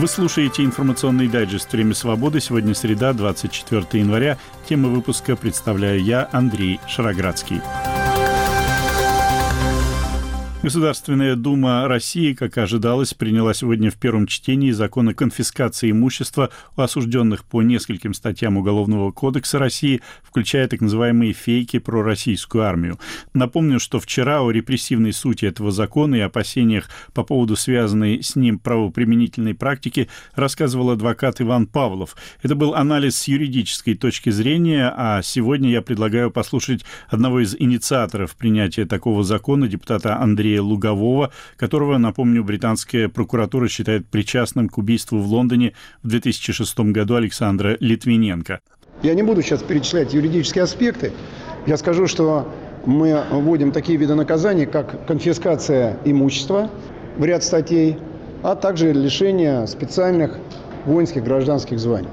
Вы 0.00 0.08
слушаете 0.08 0.64
информационный 0.64 1.28
дайджест 1.28 1.70
«Время 1.70 1.92
свободы». 1.92 2.40
Сегодня 2.40 2.74
среда, 2.74 3.12
24 3.12 3.84
января. 4.02 4.38
Тема 4.66 4.88
выпуска 4.88 5.36
представляю 5.36 6.02
я, 6.02 6.26
Андрей 6.32 6.80
Шароградский. 6.88 7.60
Государственная 10.62 11.36
Дума 11.36 11.88
России, 11.88 12.34
как 12.34 12.58
ожидалось, 12.58 13.14
приняла 13.14 13.54
сегодня 13.54 13.90
в 13.90 13.94
первом 13.94 14.26
чтении 14.26 14.72
закон 14.72 15.08
о 15.08 15.14
конфискации 15.14 15.90
имущества 15.90 16.50
у 16.76 16.82
осужденных 16.82 17.46
по 17.46 17.62
нескольким 17.62 18.12
статьям 18.12 18.58
Уголовного 18.58 19.10
кодекса 19.10 19.58
России, 19.58 20.02
включая 20.22 20.68
так 20.68 20.82
называемые 20.82 21.32
фейки 21.32 21.78
про 21.78 22.02
российскую 22.02 22.64
армию. 22.64 22.98
Напомню, 23.32 23.80
что 23.80 24.00
вчера 24.00 24.42
о 24.42 24.50
репрессивной 24.50 25.14
сути 25.14 25.46
этого 25.46 25.70
закона 25.70 26.16
и 26.16 26.20
опасениях 26.20 26.90
по 27.14 27.22
поводу 27.22 27.56
связанной 27.56 28.22
с 28.22 28.36
ним 28.36 28.58
правоприменительной 28.58 29.54
практики 29.54 30.08
рассказывал 30.34 30.90
адвокат 30.90 31.40
Иван 31.40 31.68
Павлов. 31.68 32.16
Это 32.42 32.54
был 32.54 32.74
анализ 32.74 33.16
с 33.16 33.28
юридической 33.28 33.94
точки 33.94 34.28
зрения, 34.28 34.92
а 34.94 35.22
сегодня 35.22 35.70
я 35.70 35.80
предлагаю 35.80 36.30
послушать 36.30 36.84
одного 37.08 37.40
из 37.40 37.56
инициаторов 37.58 38.36
принятия 38.36 38.84
такого 38.84 39.24
закона, 39.24 39.66
депутата 39.66 40.18
Андрея 40.18 40.49
Андрея 40.50 40.62
Лугового, 40.62 41.30
которого, 41.56 41.98
напомню, 41.98 42.42
британская 42.42 43.08
прокуратура 43.08 43.68
считает 43.68 44.06
причастным 44.08 44.68
к 44.68 44.78
убийству 44.78 45.18
в 45.18 45.26
Лондоне 45.26 45.74
в 46.02 46.08
2006 46.08 46.80
году 46.92 47.14
Александра 47.14 47.76
Литвиненко. 47.78 48.60
Я 49.02 49.14
не 49.14 49.22
буду 49.22 49.42
сейчас 49.42 49.62
перечислять 49.62 50.12
юридические 50.12 50.64
аспекты. 50.64 51.12
Я 51.66 51.76
скажу, 51.76 52.06
что 52.06 52.52
мы 52.84 53.22
вводим 53.30 53.70
такие 53.70 53.96
виды 53.96 54.14
наказаний, 54.14 54.66
как 54.66 55.06
конфискация 55.06 55.98
имущества 56.04 56.68
в 57.16 57.24
ряд 57.24 57.44
статей, 57.44 57.96
а 58.42 58.56
также 58.56 58.92
лишение 58.92 59.66
специальных 59.66 60.38
воинских 60.84 61.22
гражданских 61.22 61.78
званий. 61.78 62.08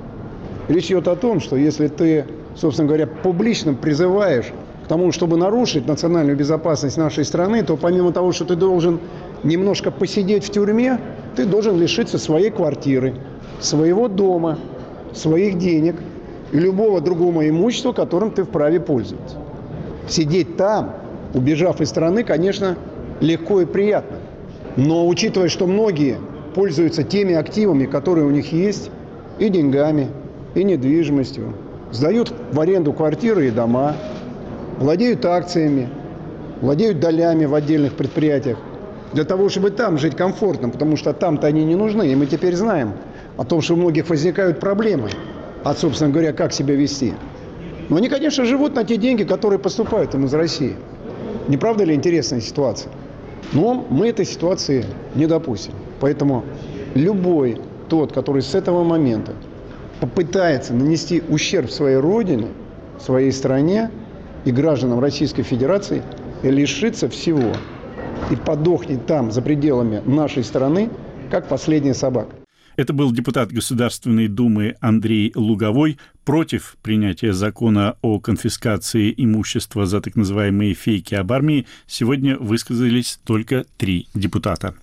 Речь 0.67 0.87
идет 0.87 1.07
о 1.07 1.15
том, 1.15 1.39
что 1.39 1.55
если 1.55 1.87
ты, 1.87 2.25
собственно 2.55 2.87
говоря, 2.87 3.07
публично 3.07 3.73
призываешь 3.73 4.47
к 4.87 4.89
тому, 4.89 5.11
чтобы 5.11 5.35
нарушить 5.35 5.85
национальную 5.85 6.37
безопасность 6.37 6.95
нашей 6.95 7.25
страны, 7.25 7.61
то 7.61 7.75
помимо 7.75 8.13
того, 8.13 8.31
что 8.31 8.45
ты 8.45 8.55
должен 8.55 9.01
немножко 9.43 9.91
посидеть 9.91 10.45
в 10.45 10.49
тюрьме, 10.49 10.97
ты 11.35 11.43
должен 11.43 11.77
лишиться 11.77 12.17
своей 12.17 12.51
квартиры, 12.51 13.15
своего 13.59 14.07
дома, 14.07 14.57
своих 15.13 15.57
денег 15.57 15.97
и 16.53 16.57
любого 16.57 17.01
другого 17.01 17.49
имущества, 17.49 17.91
которым 17.91 18.31
ты 18.31 18.45
вправе 18.45 18.79
пользоваться. 18.79 19.35
Сидеть 20.07 20.55
там, 20.55 20.93
убежав 21.33 21.81
из 21.81 21.89
страны, 21.89 22.23
конечно, 22.23 22.77
легко 23.19 23.59
и 23.59 23.65
приятно. 23.65 24.19
Но 24.77 25.05
учитывая, 25.05 25.49
что 25.49 25.67
многие 25.67 26.15
пользуются 26.55 27.03
теми 27.03 27.35
активами, 27.35 27.87
которые 27.87 28.25
у 28.25 28.31
них 28.31 28.53
есть, 28.53 28.89
и 29.37 29.49
деньгами, 29.49 30.07
и 30.55 30.63
недвижимостью, 30.63 31.55
сдают 31.91 32.33
в 32.53 32.59
аренду 32.61 32.93
квартиры 32.93 33.49
и 33.49 33.51
дома, 33.51 33.93
владеют 34.79 35.25
акциями, 35.25 35.89
владеют 36.61 36.99
долями 36.99 37.45
в 37.45 37.53
отдельных 37.53 37.93
предприятиях, 37.93 38.57
для 39.13 39.23
того, 39.23 39.49
чтобы 39.49 39.71
там 39.71 39.97
жить 39.97 40.15
комфортно, 40.15 40.69
потому 40.69 40.97
что 40.97 41.13
там-то 41.13 41.47
они 41.47 41.63
не 41.63 41.75
нужны. 41.75 42.11
И 42.11 42.15
мы 42.15 42.25
теперь 42.25 42.55
знаем 42.55 42.93
о 43.37 43.45
том, 43.45 43.61
что 43.61 43.73
у 43.73 43.77
многих 43.77 44.09
возникают 44.09 44.59
проблемы 44.59 45.09
от, 45.63 45.79
собственно 45.79 46.11
говоря, 46.11 46.33
как 46.33 46.51
себя 46.51 46.75
вести. 46.75 47.13
Но 47.89 47.97
они, 47.97 48.09
конечно, 48.09 48.43
живут 48.45 48.75
на 48.75 48.83
те 48.83 48.97
деньги, 48.97 49.23
которые 49.23 49.59
поступают 49.59 50.13
им 50.13 50.25
из 50.25 50.33
России. 50.33 50.75
Не 51.47 51.57
правда 51.57 51.85
ли 51.85 51.95
интересная 51.95 52.41
ситуация? 52.41 52.91
Но 53.53 53.85
мы 53.89 54.09
этой 54.09 54.25
ситуации 54.25 54.85
не 55.15 55.25
допустим. 55.25 55.73
Поэтому 56.01 56.43
любой 56.95 57.61
тот, 57.87 58.11
который 58.11 58.41
с 58.41 58.53
этого 58.55 58.83
момента 58.83 59.31
попытается 60.01 60.73
нанести 60.73 61.23
ущерб 61.29 61.71
своей 61.71 61.95
родине, 61.95 62.47
своей 62.99 63.31
стране 63.31 63.89
и 64.45 64.51
гражданам 64.51 64.99
Российской 64.99 65.43
Федерации, 65.43 66.03
лишится 66.43 67.09
всего 67.09 67.53
и 68.31 68.35
подохнет 68.35 69.05
там, 69.05 69.31
за 69.31 69.41
пределами 69.41 70.01
нашей 70.05 70.43
страны, 70.43 70.89
как 71.31 71.47
последняя 71.47 71.93
собака. 71.93 72.35
Это 72.75 72.93
был 72.93 73.11
депутат 73.11 73.51
Государственной 73.51 74.27
Думы 74.27 74.75
Андрей 74.81 75.31
Луговой 75.35 75.97
против 76.27 76.75
принятия 76.81 77.31
закона 77.31 77.95
о 78.01 78.19
конфискации 78.19 79.13
имущества 79.15 79.85
за 79.85 80.01
так 80.01 80.17
называемые 80.17 80.73
фейки 80.73 81.15
об 81.15 81.31
армии 81.31 81.65
сегодня 81.87 82.37
высказались 82.37 83.21
только 83.23 83.65
три 83.77 84.09
депутата. 84.13 84.75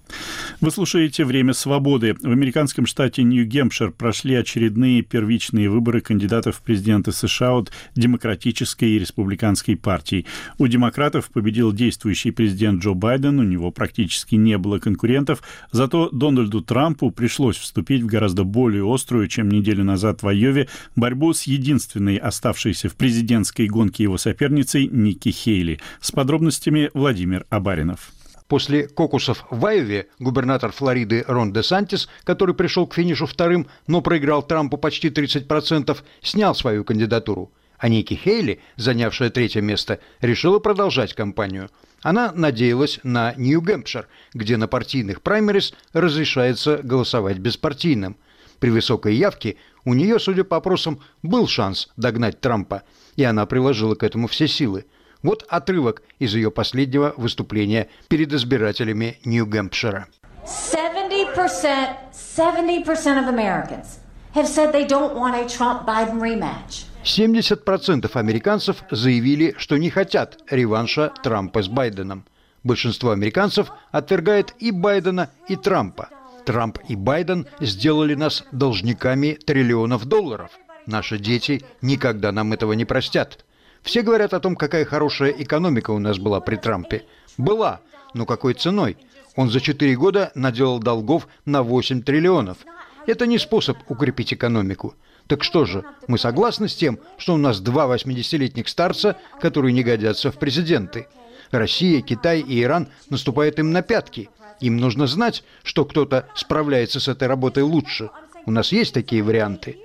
Вы 0.63 0.71
слушаете 0.71 1.27
«Время 1.27 1.53
свободы». 1.53 2.15
В 2.15 2.31
американском 2.31 2.87
штате 2.87 3.25
Нью-Гемпшир 3.25 3.91
прошли 3.91 4.37
очередные 4.37 5.03
первичные 5.03 5.69
выборы 5.69 6.01
кандидатов 6.01 6.57
в 6.57 6.63
президенты 6.63 7.13
США 7.13 7.53
от 7.53 7.73
Демократической 7.95 8.93
и 8.93 8.99
Республиканской 8.99 9.77
партий. 9.77 10.25
У 10.57 10.67
демократов 10.67 11.31
победил 11.31 11.73
действующий 11.73 12.31
президент 12.31 12.83
Джо 12.83 12.95
Байден, 12.95 13.39
у 13.39 13.43
него 13.43 13.71
практически 13.71 14.37
не 14.37 14.57
было 14.57 14.79
конкурентов, 14.79 15.43
зато 15.73 16.09
Дональду 16.11 16.63
Трампу 16.63 17.11
пришлось 17.11 17.59
вступить 17.59 18.01
в 18.01 18.07
гораздо 18.07 18.45
более 18.45 18.91
острую, 18.91 19.29
чем 19.29 19.51
неделю 19.51 19.85
назад 19.85 20.23
в 20.23 20.29
Айове, 20.29 20.69
борьбу 20.97 21.34
с 21.35 21.43
единственной 21.43 22.17
оставшейся 22.17 22.88
в 22.88 22.97
президентской 22.97 23.67
гонке 23.67 24.05
его 24.05 24.17
соперницей 24.17 24.88
Ники 24.88 25.31
Хейли. 25.31 25.81
С 26.00 26.12
подробностями 26.12 26.91
Владимир 26.95 27.45
Абаринов. 27.50 28.12
После 28.49 28.87
кокусов 28.87 29.47
в 29.51 29.64
Айове 29.64 30.09
губернатор 30.18 30.70
Флориды 30.70 31.25
Рон 31.27 31.53
де 31.53 31.62
Сантис, 31.62 32.09
который 32.25 32.55
пришел 32.55 32.87
к 32.87 32.94
финишу 32.94 33.27
вторым, 33.27 33.66
но 33.87 34.03
проиграл 34.03 34.42
Трампу 34.42 34.77
почти 34.77 35.09
30%, 35.09 35.97
снял 36.23 36.55
свою 36.55 36.85
кандидатуру. 36.85 37.51
А 37.79 37.88
Ники 37.88 38.14
Хейли, 38.14 38.61
занявшая 38.77 39.31
третье 39.31 39.61
место, 39.61 39.99
решила 40.20 40.59
продолжать 40.59 41.14
кампанию. 41.14 41.70
Она 42.03 42.33
надеялась 42.33 43.01
на 43.03 43.35
Нью-Гэмпшир, 43.37 44.09
где 44.35 44.57
на 44.57 44.68
партийных 44.68 45.23
праймерис 45.23 45.73
разрешается 45.92 46.79
голосовать 46.83 47.38
беспартийным. 47.38 48.16
При 48.59 48.71
высокой 48.71 49.14
явке 49.14 49.57
у 49.85 49.95
нее, 49.95 50.19
судя 50.19 50.45
по 50.45 50.57
опросам, 50.57 51.01
был 51.23 51.47
шанс 51.47 51.88
догнать 51.97 52.40
Трампа, 52.40 52.83
и 53.17 53.25
она 53.25 53.47
приложила 53.47 53.95
к 53.95 54.03
этому 54.03 54.27
все 54.27 54.49
силы. 54.49 54.87
Вот 55.23 55.45
отрывок 55.49 56.03
из 56.19 56.35
ее 56.35 56.51
последнего 56.51 57.14
выступления 57.17 57.88
перед 58.09 58.33
избирателями 58.33 59.19
Нью-Гэмпшира. 59.25 60.07
70%, 60.45 61.97
70% 62.12 62.87
of 62.87 63.29
Americans 63.29 63.99
have 64.35 64.47
said 64.47 64.73
they 64.73 64.87
don't 64.87 65.14
want 65.14 65.35
a 65.35 65.49
Trump-Biden 65.49 66.21
rematch. 66.21 66.85
70% 67.05 68.11
американцев 68.14 68.83
заявили, 68.90 69.55
что 69.59 69.77
не 69.77 69.90
хотят 69.90 70.38
реванша 70.51 71.12
Трампа 71.23 71.62
с 71.62 71.69
Байденом. 71.69 72.25
Большинство 72.62 73.11
американцев 73.11 73.71
отвергает 73.93 74.55
и 74.59 74.71
Байдена, 74.71 75.31
и 75.49 75.57
Трампа. 75.57 76.09
Трамп 76.44 76.78
и 76.88 76.96
Байден 76.96 77.46
сделали 77.61 78.14
нас 78.14 78.44
должниками 78.52 79.33
триллионов 79.33 80.04
долларов. 80.04 80.50
Наши 80.87 81.18
дети 81.18 81.64
никогда 81.80 82.33
нам 82.33 82.52
этого 82.52 82.74
не 82.74 82.85
простят. 82.85 83.44
Все 83.83 84.02
говорят 84.02 84.35
о 84.35 84.40
том, 84.40 84.57
какая 84.57 84.85
хорошая 84.85 85.30
экономика 85.30 85.90
у 85.90 85.98
нас 85.98 86.18
была 86.18 86.40
при 86.40 86.57
Трампе. 86.57 87.04
Была, 87.38 87.80
но 88.12 88.26
какой 88.26 88.54
ценой? 88.54 88.96
Он 89.37 89.50
за 89.50 89.61
4 89.61 89.96
года 89.96 90.30
наделал 90.35 90.78
долгов 90.78 91.28
на 91.44 91.62
8 91.62 92.02
триллионов. 92.02 92.59
Это 93.07 93.26
не 93.26 93.38
способ 93.38 93.78
укрепить 93.88 94.33
экономику. 94.33 94.94
Так 95.26 95.42
что 95.42 95.64
же, 95.64 95.85
мы 96.07 96.18
согласны 96.18 96.68
с 96.68 96.74
тем, 96.74 96.98
что 97.16 97.35
у 97.35 97.38
нас 97.38 97.61
два 97.61 97.87
80-летних 97.94 98.68
старца, 98.68 99.16
которые 99.40 99.72
не 99.72 99.83
годятся 99.83 100.30
в 100.30 100.38
президенты? 100.38 101.07
Россия, 101.59 102.01
Китай 102.03 102.40
и 102.40 102.62
Иран 102.62 102.88
наступают 103.11 103.59
им 103.59 103.73
на 103.73 103.83
пятки– 103.83 104.29
им 104.61 104.77
нужно 104.77 105.07
знать, 105.07 105.45
что 105.62 105.85
кто-то 105.85 106.29
справляется 106.35 107.01
с 107.01 107.09
этой 107.09 107.29
работой 107.29 107.62
лучше. 107.62 108.11
У 108.47 108.51
нас 108.51 108.73
есть 108.73 108.95
такие 108.95 109.23
варианты. 109.23 109.79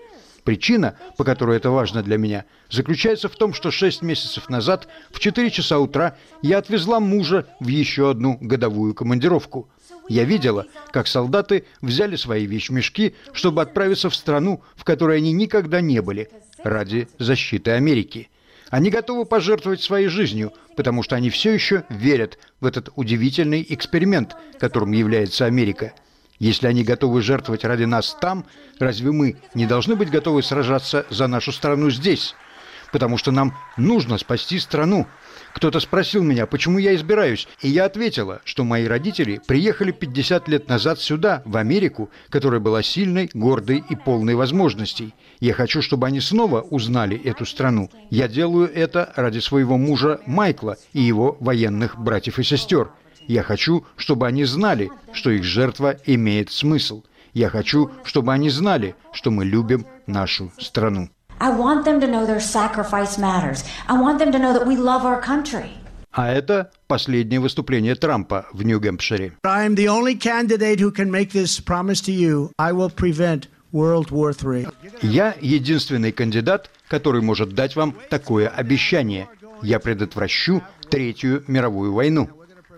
Причина, 0.43 0.95
по 1.17 1.23
которой 1.23 1.57
это 1.57 1.69
важно 1.69 2.01
для 2.01 2.17
меня, 2.17 2.45
заключается 2.69 3.29
в 3.29 3.35
том, 3.35 3.53
что 3.53 3.71
шесть 3.71 4.01
месяцев 4.01 4.49
назад 4.49 4.87
в 5.11 5.19
4 5.19 5.51
часа 5.51 5.79
утра 5.79 6.15
я 6.41 6.57
отвезла 6.57 6.99
мужа 6.99 7.45
в 7.59 7.67
еще 7.67 8.09
одну 8.09 8.37
годовую 8.39 8.93
командировку. 8.93 9.69
Я 10.07 10.23
видела, 10.23 10.65
как 10.91 11.07
солдаты 11.07 11.65
взяли 11.81 12.15
свои 12.15 12.45
вещмешки, 12.45 13.15
чтобы 13.33 13.61
отправиться 13.61 14.09
в 14.09 14.15
страну, 14.15 14.63
в 14.75 14.83
которой 14.83 15.17
они 15.17 15.33
никогда 15.33 15.81
не 15.81 16.01
были, 16.01 16.29
ради 16.63 17.07
защиты 17.19 17.71
Америки. 17.71 18.29
Они 18.69 18.89
готовы 18.89 19.25
пожертвовать 19.25 19.81
своей 19.81 20.07
жизнью, 20.07 20.53
потому 20.75 21.01
что 21.03 21.15
они 21.15 21.29
все 21.29 21.51
еще 21.51 21.83
верят 21.89 22.37
в 22.59 22.65
этот 22.65 22.89
удивительный 22.95 23.65
эксперимент, 23.67 24.35
которым 24.59 24.91
является 24.91 25.45
Америка. 25.45 25.93
Если 26.37 26.67
они 26.67 26.83
готовы 26.83 27.21
жертвовать 27.21 27.65
ради 27.65 27.83
нас 27.83 28.15
там, 28.21 28.45
разве 28.79 29.11
мы 29.11 29.37
не 29.53 29.65
должны 29.65 29.95
быть 29.95 30.09
готовы 30.09 30.41
сражаться 30.43 31.05
за 31.09 31.27
нашу 31.27 31.51
страну 31.51 31.89
здесь? 31.89 32.35
Потому 32.91 33.17
что 33.17 33.31
нам 33.31 33.55
нужно 33.77 34.17
спасти 34.17 34.59
страну, 34.59 35.07
кто-то 35.53 35.79
спросил 35.79 36.23
меня, 36.23 36.45
почему 36.45 36.77
я 36.77 36.95
избираюсь, 36.95 37.47
и 37.61 37.69
я 37.69 37.85
ответила, 37.85 38.41
что 38.45 38.63
мои 38.63 38.85
родители 38.85 39.41
приехали 39.45 39.91
50 39.91 40.47
лет 40.47 40.69
назад 40.69 40.99
сюда, 40.99 41.41
в 41.45 41.57
Америку, 41.57 42.09
которая 42.29 42.59
была 42.59 42.83
сильной, 42.83 43.29
гордой 43.33 43.83
и 43.89 43.95
полной 43.95 44.35
возможностей. 44.35 45.13
Я 45.39 45.53
хочу, 45.53 45.81
чтобы 45.81 46.07
они 46.07 46.19
снова 46.21 46.61
узнали 46.61 47.19
эту 47.21 47.45
страну. 47.45 47.89
Я 48.09 48.27
делаю 48.27 48.71
это 48.71 49.11
ради 49.15 49.39
своего 49.39 49.77
мужа 49.77 50.21
Майкла 50.25 50.77
и 50.93 51.01
его 51.01 51.37
военных 51.39 51.97
братьев 51.97 52.39
и 52.39 52.43
сестер. 52.43 52.91
Я 53.27 53.43
хочу, 53.43 53.85
чтобы 53.95 54.27
они 54.27 54.43
знали, 54.45 54.91
что 55.13 55.29
их 55.29 55.43
жертва 55.43 55.97
имеет 56.05 56.51
смысл. 56.51 57.03
Я 57.33 57.49
хочу, 57.49 57.91
чтобы 58.03 58.33
они 58.33 58.49
знали, 58.49 58.95
что 59.13 59.29
мы 59.29 59.45
любим 59.45 59.85
нашу 60.07 60.51
страну. 60.57 61.09
I 61.39 61.49
want 61.51 61.85
them 61.85 61.99
to 62.01 62.07
know 62.07 62.25
their 62.25 62.39
sacrifice 62.41 63.17
matters. 63.17 63.63
I 63.87 63.99
want 63.99 64.19
them 64.19 64.31
to 64.31 64.39
know 64.39 64.53
that 64.53 64.67
we 64.67 64.75
love 64.75 65.05
our 65.05 65.21
country. 65.21 65.71
А 66.11 66.31
это 66.31 66.71
последнее 66.87 67.39
выступление 67.39 67.95
Трампа 67.95 68.47
в 68.51 68.63
Нью-Гэмпшире. 68.63 69.33
I'm 69.43 69.75
the 69.75 69.87
only 69.87 70.15
candidate 70.15 70.79
who 70.79 70.91
can 70.91 71.09
make 71.09 71.31
this 71.31 71.59
promise 71.59 72.01
to 72.01 72.11
you. 72.11 72.51
I 72.57 72.73
will 72.73 72.89
prevent 72.89 73.47
World 73.71 74.09
War 74.09 74.33
III. 74.33 74.73
Я 75.01 75.35
единственный 75.39 76.11
кандидат, 76.11 76.69
который 76.89 77.21
может 77.21 77.53
дать 77.53 77.75
вам 77.75 77.95
такое 78.09 78.49
обещание. 78.49 79.29
Я 79.61 79.79
предотвращу 79.79 80.61
Третью 80.89 81.43
мировую 81.47 81.93
войну. 81.93 82.29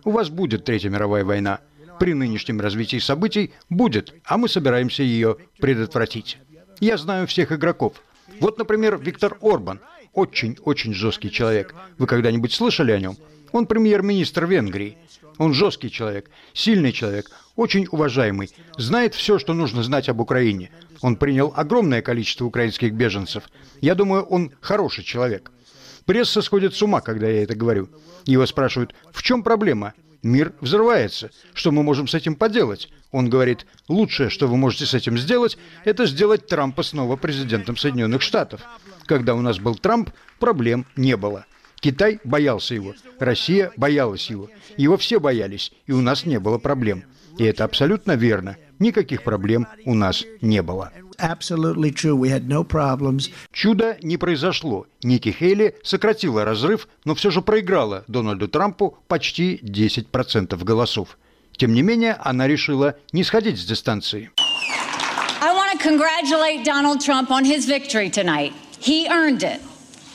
У 0.04 0.12
вас 0.12 0.30
будет 0.30 0.66
Третья 0.66 0.90
мировая 0.90 1.24
война. 1.24 1.62
При 2.00 2.14
нынешнем 2.14 2.60
развитии 2.60 3.00
событий 3.00 3.54
будет, 3.70 4.14
а 4.26 4.38
мы 4.38 4.50
собираемся 4.50 5.04
ее 5.04 5.38
предотвратить. 5.60 6.38
Я 6.80 6.98
знаю 6.98 7.28
всех 7.28 7.52
игроков. 7.52 7.94
Вот, 8.40 8.58
например, 8.58 8.98
Виктор 8.98 9.38
Орбан. 9.42 9.80
Очень-очень 10.14 10.94
жесткий 10.94 11.32
человек. 11.32 11.74
Вы 11.98 12.08
когда-нибудь 12.08 12.54
слышали 12.54 12.92
о 12.92 13.00
нем? 13.00 13.18
Он 13.52 13.66
премьер-министр 13.66 14.46
Венгрии. 14.46 14.98
Он 15.38 15.54
жесткий 15.54 15.90
человек, 15.90 16.30
сильный 16.54 16.92
человек, 16.92 17.32
очень 17.56 17.88
уважаемый, 17.90 18.52
знает 18.78 19.16
все, 19.16 19.40
что 19.40 19.54
нужно 19.54 19.82
знать 19.82 20.10
об 20.10 20.20
Украине. 20.20 20.70
Он 21.02 21.16
принял 21.16 21.52
огромное 21.56 22.02
количество 22.02 22.46
украинских 22.46 22.94
беженцев. 22.94 23.50
Я 23.80 23.96
думаю, 23.96 24.24
он 24.24 24.52
хороший 24.62 25.04
человек. 25.04 25.52
Пресса 26.06 26.42
сходит 26.42 26.76
с 26.76 26.82
ума, 26.84 27.02
когда 27.02 27.28
я 27.28 27.44
это 27.44 27.56
говорю. 27.56 27.90
Его 28.26 28.46
спрашивают, 28.46 28.94
в 29.12 29.24
чем 29.24 29.42
проблема? 29.42 29.94
Мир 30.24 30.54
взрывается. 30.62 31.32
Что 31.54 31.72
мы 31.72 31.84
можем 31.84 32.08
с 32.08 32.14
этим 32.14 32.36
поделать? 32.36 32.90
Он 33.12 33.30
говорит, 33.30 33.66
лучшее, 33.88 34.30
что 34.30 34.48
вы 34.48 34.56
можете 34.56 34.86
с 34.86 34.94
этим 34.94 35.18
сделать, 35.18 35.58
это 35.84 36.06
сделать 36.06 36.48
Трампа 36.48 36.84
снова 36.84 37.16
президентом 37.16 37.76
Соединенных 37.76 38.22
Штатов. 38.22 38.62
Когда 39.06 39.34
у 39.36 39.42
нас 39.42 39.60
был 39.60 39.76
Трамп, 39.76 40.12
проблем 40.40 40.86
не 40.96 41.18
было. 41.18 41.46
Китай 41.80 42.20
боялся 42.24 42.76
его, 42.76 42.94
Россия 43.20 43.72
боялась 43.76 44.30
его. 44.30 44.50
Его 44.78 44.98
все 44.98 45.20
боялись, 45.20 45.72
и 45.88 45.92
у 45.92 46.02
нас 46.02 46.26
не 46.26 46.40
было 46.40 46.60
проблем. 46.60 47.04
И 47.40 47.44
это 47.44 47.64
абсолютно 47.64 48.16
верно. 48.16 48.58
Никаких 48.82 49.22
проблем 49.22 49.68
у 49.86 49.94
нас 49.94 50.26
не 50.42 50.64
было. 50.64 50.92
Чудо 53.52 53.98
не 54.02 54.18
произошло. 54.18 54.88
Ники 55.04 55.30
Хейли 55.30 55.76
сократила 55.84 56.46
разрыв, 56.46 56.88
но 57.06 57.14
все 57.14 57.30
же 57.30 57.44
проиграла 57.44 58.04
Дональду 58.08 58.48
Трампу 58.48 58.98
почти 59.08 59.60
10% 59.62 60.64
голосов. 60.64 61.20
Тем 61.56 61.76
не 61.76 61.84
менее, 61.84 62.18
она 62.20 62.48
решила 62.48 62.96
не 63.14 63.24
сходить 63.24 63.60
с 63.60 63.66
дистанции. 63.66 64.32
I 65.44 65.54
want 65.54 65.72
to 65.74 65.78
congratulate 65.78 66.64
Donald 66.66 67.02
Trump 67.02 67.30
on 67.30 67.46
his 67.46 67.68
victory 67.68 68.10
tonight. 68.10 68.52
He 68.80 69.08
earned 69.08 69.44
it. 69.44 69.62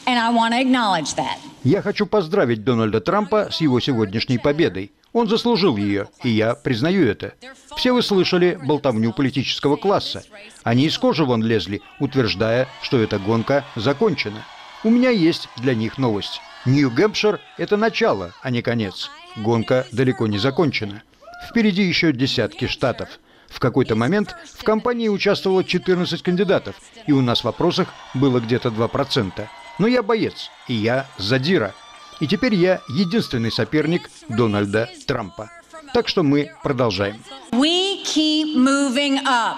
And 0.09 0.19
I 0.19 0.33
want 0.33 0.55
to 0.55 0.61
acknowledge 0.61 1.15
that. 1.15 1.39
Я 1.63 1.83
хочу 1.83 2.07
поздравить 2.07 2.65
Дональда 2.65 3.01
Трампа 3.01 3.49
с 3.53 3.61
его 3.61 3.79
сегодняшней 3.79 4.39
победой. 4.39 4.91
Он 5.17 5.27
заслужил 5.31 5.79
ее, 5.79 6.09
и 6.25 6.29
я 6.29 6.55
признаю 6.55 7.09
это. 7.09 7.33
Все 7.79 7.95
вы 7.95 8.03
слышали 8.03 8.59
болтовню 8.63 9.15
политического 9.15 9.77
класса. 9.77 10.23
Они 10.63 10.85
из 10.85 10.99
кожи 10.99 11.25
вон 11.25 11.43
лезли, 11.43 11.81
утверждая, 12.01 12.69
что 12.83 13.01
эта 13.01 13.19
гонка 13.19 13.65
закончена. 13.77 14.45
У 14.85 14.91
меня 14.91 15.09
есть 15.09 15.49
для 15.57 15.75
них 15.75 15.97
новость. 15.97 16.43
Нью-Гэмпшир– 16.67 17.41
это 17.57 17.79
начало, 17.79 18.35
а 18.43 18.51
не 18.51 18.61
конец. 18.61 19.11
Гонка 19.37 19.87
далеко 19.91 20.27
не 20.27 20.37
закончена. 20.37 21.03
Впереди 21.49 21.85
еще 21.85 22.13
десятки 22.13 22.67
штатов. 22.67 23.09
В 23.49 23.59
какой-то 23.59 23.97
момент 23.97 24.37
в 24.53 24.65
кампании 24.65 25.09
участвовало 25.09 25.65
14 25.65 26.23
кандидатов, 26.23 26.77
и 27.07 27.13
у 27.13 27.23
нас 27.23 27.41
в 27.41 27.45
вопросах 27.45 27.89
было 28.13 28.39
где-то 28.39 28.69
2%. 28.69 29.47
Но 29.79 29.87
я 29.87 30.03
боец, 30.03 30.51
и 30.69 30.75
я 30.75 31.07
задира– 31.17 31.73
и 32.21 32.27
теперь 32.27 32.55
я 32.55 32.81
единственный 32.89 33.53
соперник 33.53 34.11
Дональда 34.29 34.89
Трампа. 35.07 35.51
Так 35.93 36.09
что 36.09 36.23
мы 36.23 36.51
продолжаем. 36.63 37.23
We 37.53 38.03
keep 38.05 38.57
moving 38.57 39.19
up. 39.25 39.57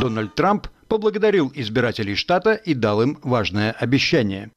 Дональд 0.00 0.34
Трамп 0.34 0.66
поблагодарил 0.88 1.52
избирателей 1.54 2.14
штата 2.14 2.54
и 2.54 2.74
дал 2.74 3.02
им 3.02 3.18
важное 3.22 3.72
обещание. 3.72 4.50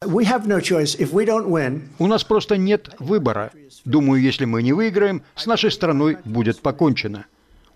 У 2.00 2.08
нас 2.08 2.24
просто 2.24 2.58
нет 2.58 2.89
выбора. 3.00 3.52
Думаю, 3.86 4.21
если 4.21 4.45
мы 4.45 4.63
не 4.63 4.74
выиграем, 4.74 5.24
с 5.36 5.45
нашей 5.45 5.71
страной 5.71 6.17
будет 6.26 6.60
покончено. 6.60 7.26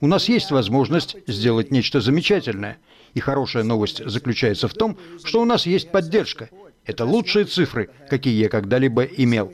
У 0.01 0.07
нас 0.07 0.27
есть 0.29 0.51
возможность 0.51 1.15
сделать 1.27 1.71
нечто 1.71 2.01
замечательное. 2.01 2.77
И 3.15 3.21
хорошая 3.21 3.63
новость 3.63 4.05
заключается 4.05 4.67
в 4.67 4.73
том, 4.73 4.97
что 5.23 5.41
у 5.41 5.45
нас 5.45 5.65
есть 5.65 5.89
поддержка. 5.89 6.49
Это 6.85 7.05
лучшие 7.05 7.45
цифры, 7.45 7.89
какие 8.09 8.35
я 8.35 8.49
когда-либо 8.49 9.03
имел. 9.03 9.51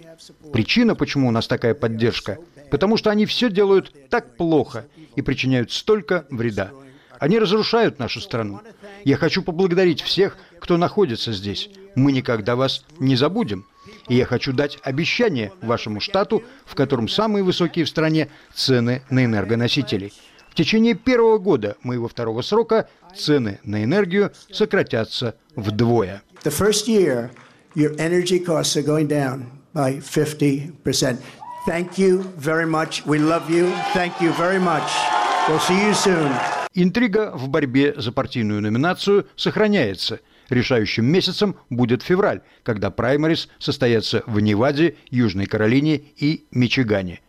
Причина, 0.52 0.96
почему 0.96 1.30
у 1.30 1.32
нас 1.32 1.48
такая 1.48 1.76
поддержка, 1.76 2.40
потому 2.72 2.98
что 2.98 3.12
они 3.12 3.26
все 3.28 3.50
делают 3.50 4.10
так 4.10 4.36
плохо 4.36 4.88
и 5.16 5.22
причиняют 5.22 5.72
столько 5.72 6.26
вреда. 6.32 6.72
Они 7.20 7.38
разрушают 7.38 8.00
нашу 8.00 8.20
страну. 8.20 8.62
Я 9.06 9.16
хочу 9.16 9.44
поблагодарить 9.44 10.02
всех, 10.02 10.38
кто 10.60 10.78
находится 10.78 11.32
здесь. 11.32 11.70
Мы 11.94 12.12
никогда 12.12 12.56
вас 12.56 12.84
не 13.00 13.16
забудем. 13.16 13.68
И 14.08 14.16
я 14.16 14.26
хочу 14.26 14.54
дать 14.54 14.80
обещание 14.82 15.52
вашему 15.62 16.00
штату, 16.00 16.44
в 16.66 16.74
котором 16.74 17.08
самые 17.08 17.44
высокие 17.44 17.86
в 17.86 17.90
стране 17.90 18.28
цены 18.56 19.04
на 19.12 19.24
энергоносители– 19.24 20.12
в 20.52 20.56
течение 20.56 20.96
первого 20.96 21.38
года 21.38 21.78
моего 21.82 22.10
второго 22.10 22.42
срока 22.42 22.90
цены 23.16 23.60
на 23.64 23.84
энергию 23.84 24.32
сократятся 24.52 25.36
вдвое. 25.56 26.22
The 26.44 26.52
first 26.52 26.88
year, 26.88 27.30
your 27.74 27.96
energy 27.98 28.44
costs 28.44 28.76
are 28.76 28.84
going 28.84 29.08
down 29.08 29.46
by 29.74 30.02
50%. 30.02 31.18
Thank 31.66 31.98
you 31.98 32.24
very 32.38 32.66
much. 32.66 33.06
We 33.06 33.20
love 33.20 33.50
you. 33.50 33.72
Thank 33.94 34.20
you 34.20 34.34
very 34.34 34.60
much. 34.60 34.90
We'll 35.48 35.60
see 35.60 35.80
you 35.88 35.94
soon. 35.94 36.32
Интрига 36.74 37.32
в 37.34 37.48
борьбе 37.48 37.94
за 37.98 38.12
партийную 38.12 38.62
номинацию 38.62 39.28
сохраняется. 39.38 40.20
Решающим 40.50 41.06
месяцем 41.06 41.56
будет 41.70 42.02
февраль, 42.02 42.42
когда 42.64 42.92
праймарис 42.92 43.48
состоятся 43.58 44.24
в 44.26 44.42
Неваде, 44.42 44.96
Южной 45.10 45.46
Каролине 45.46 46.02
и 46.18 46.46
Мичигане. 46.52 47.22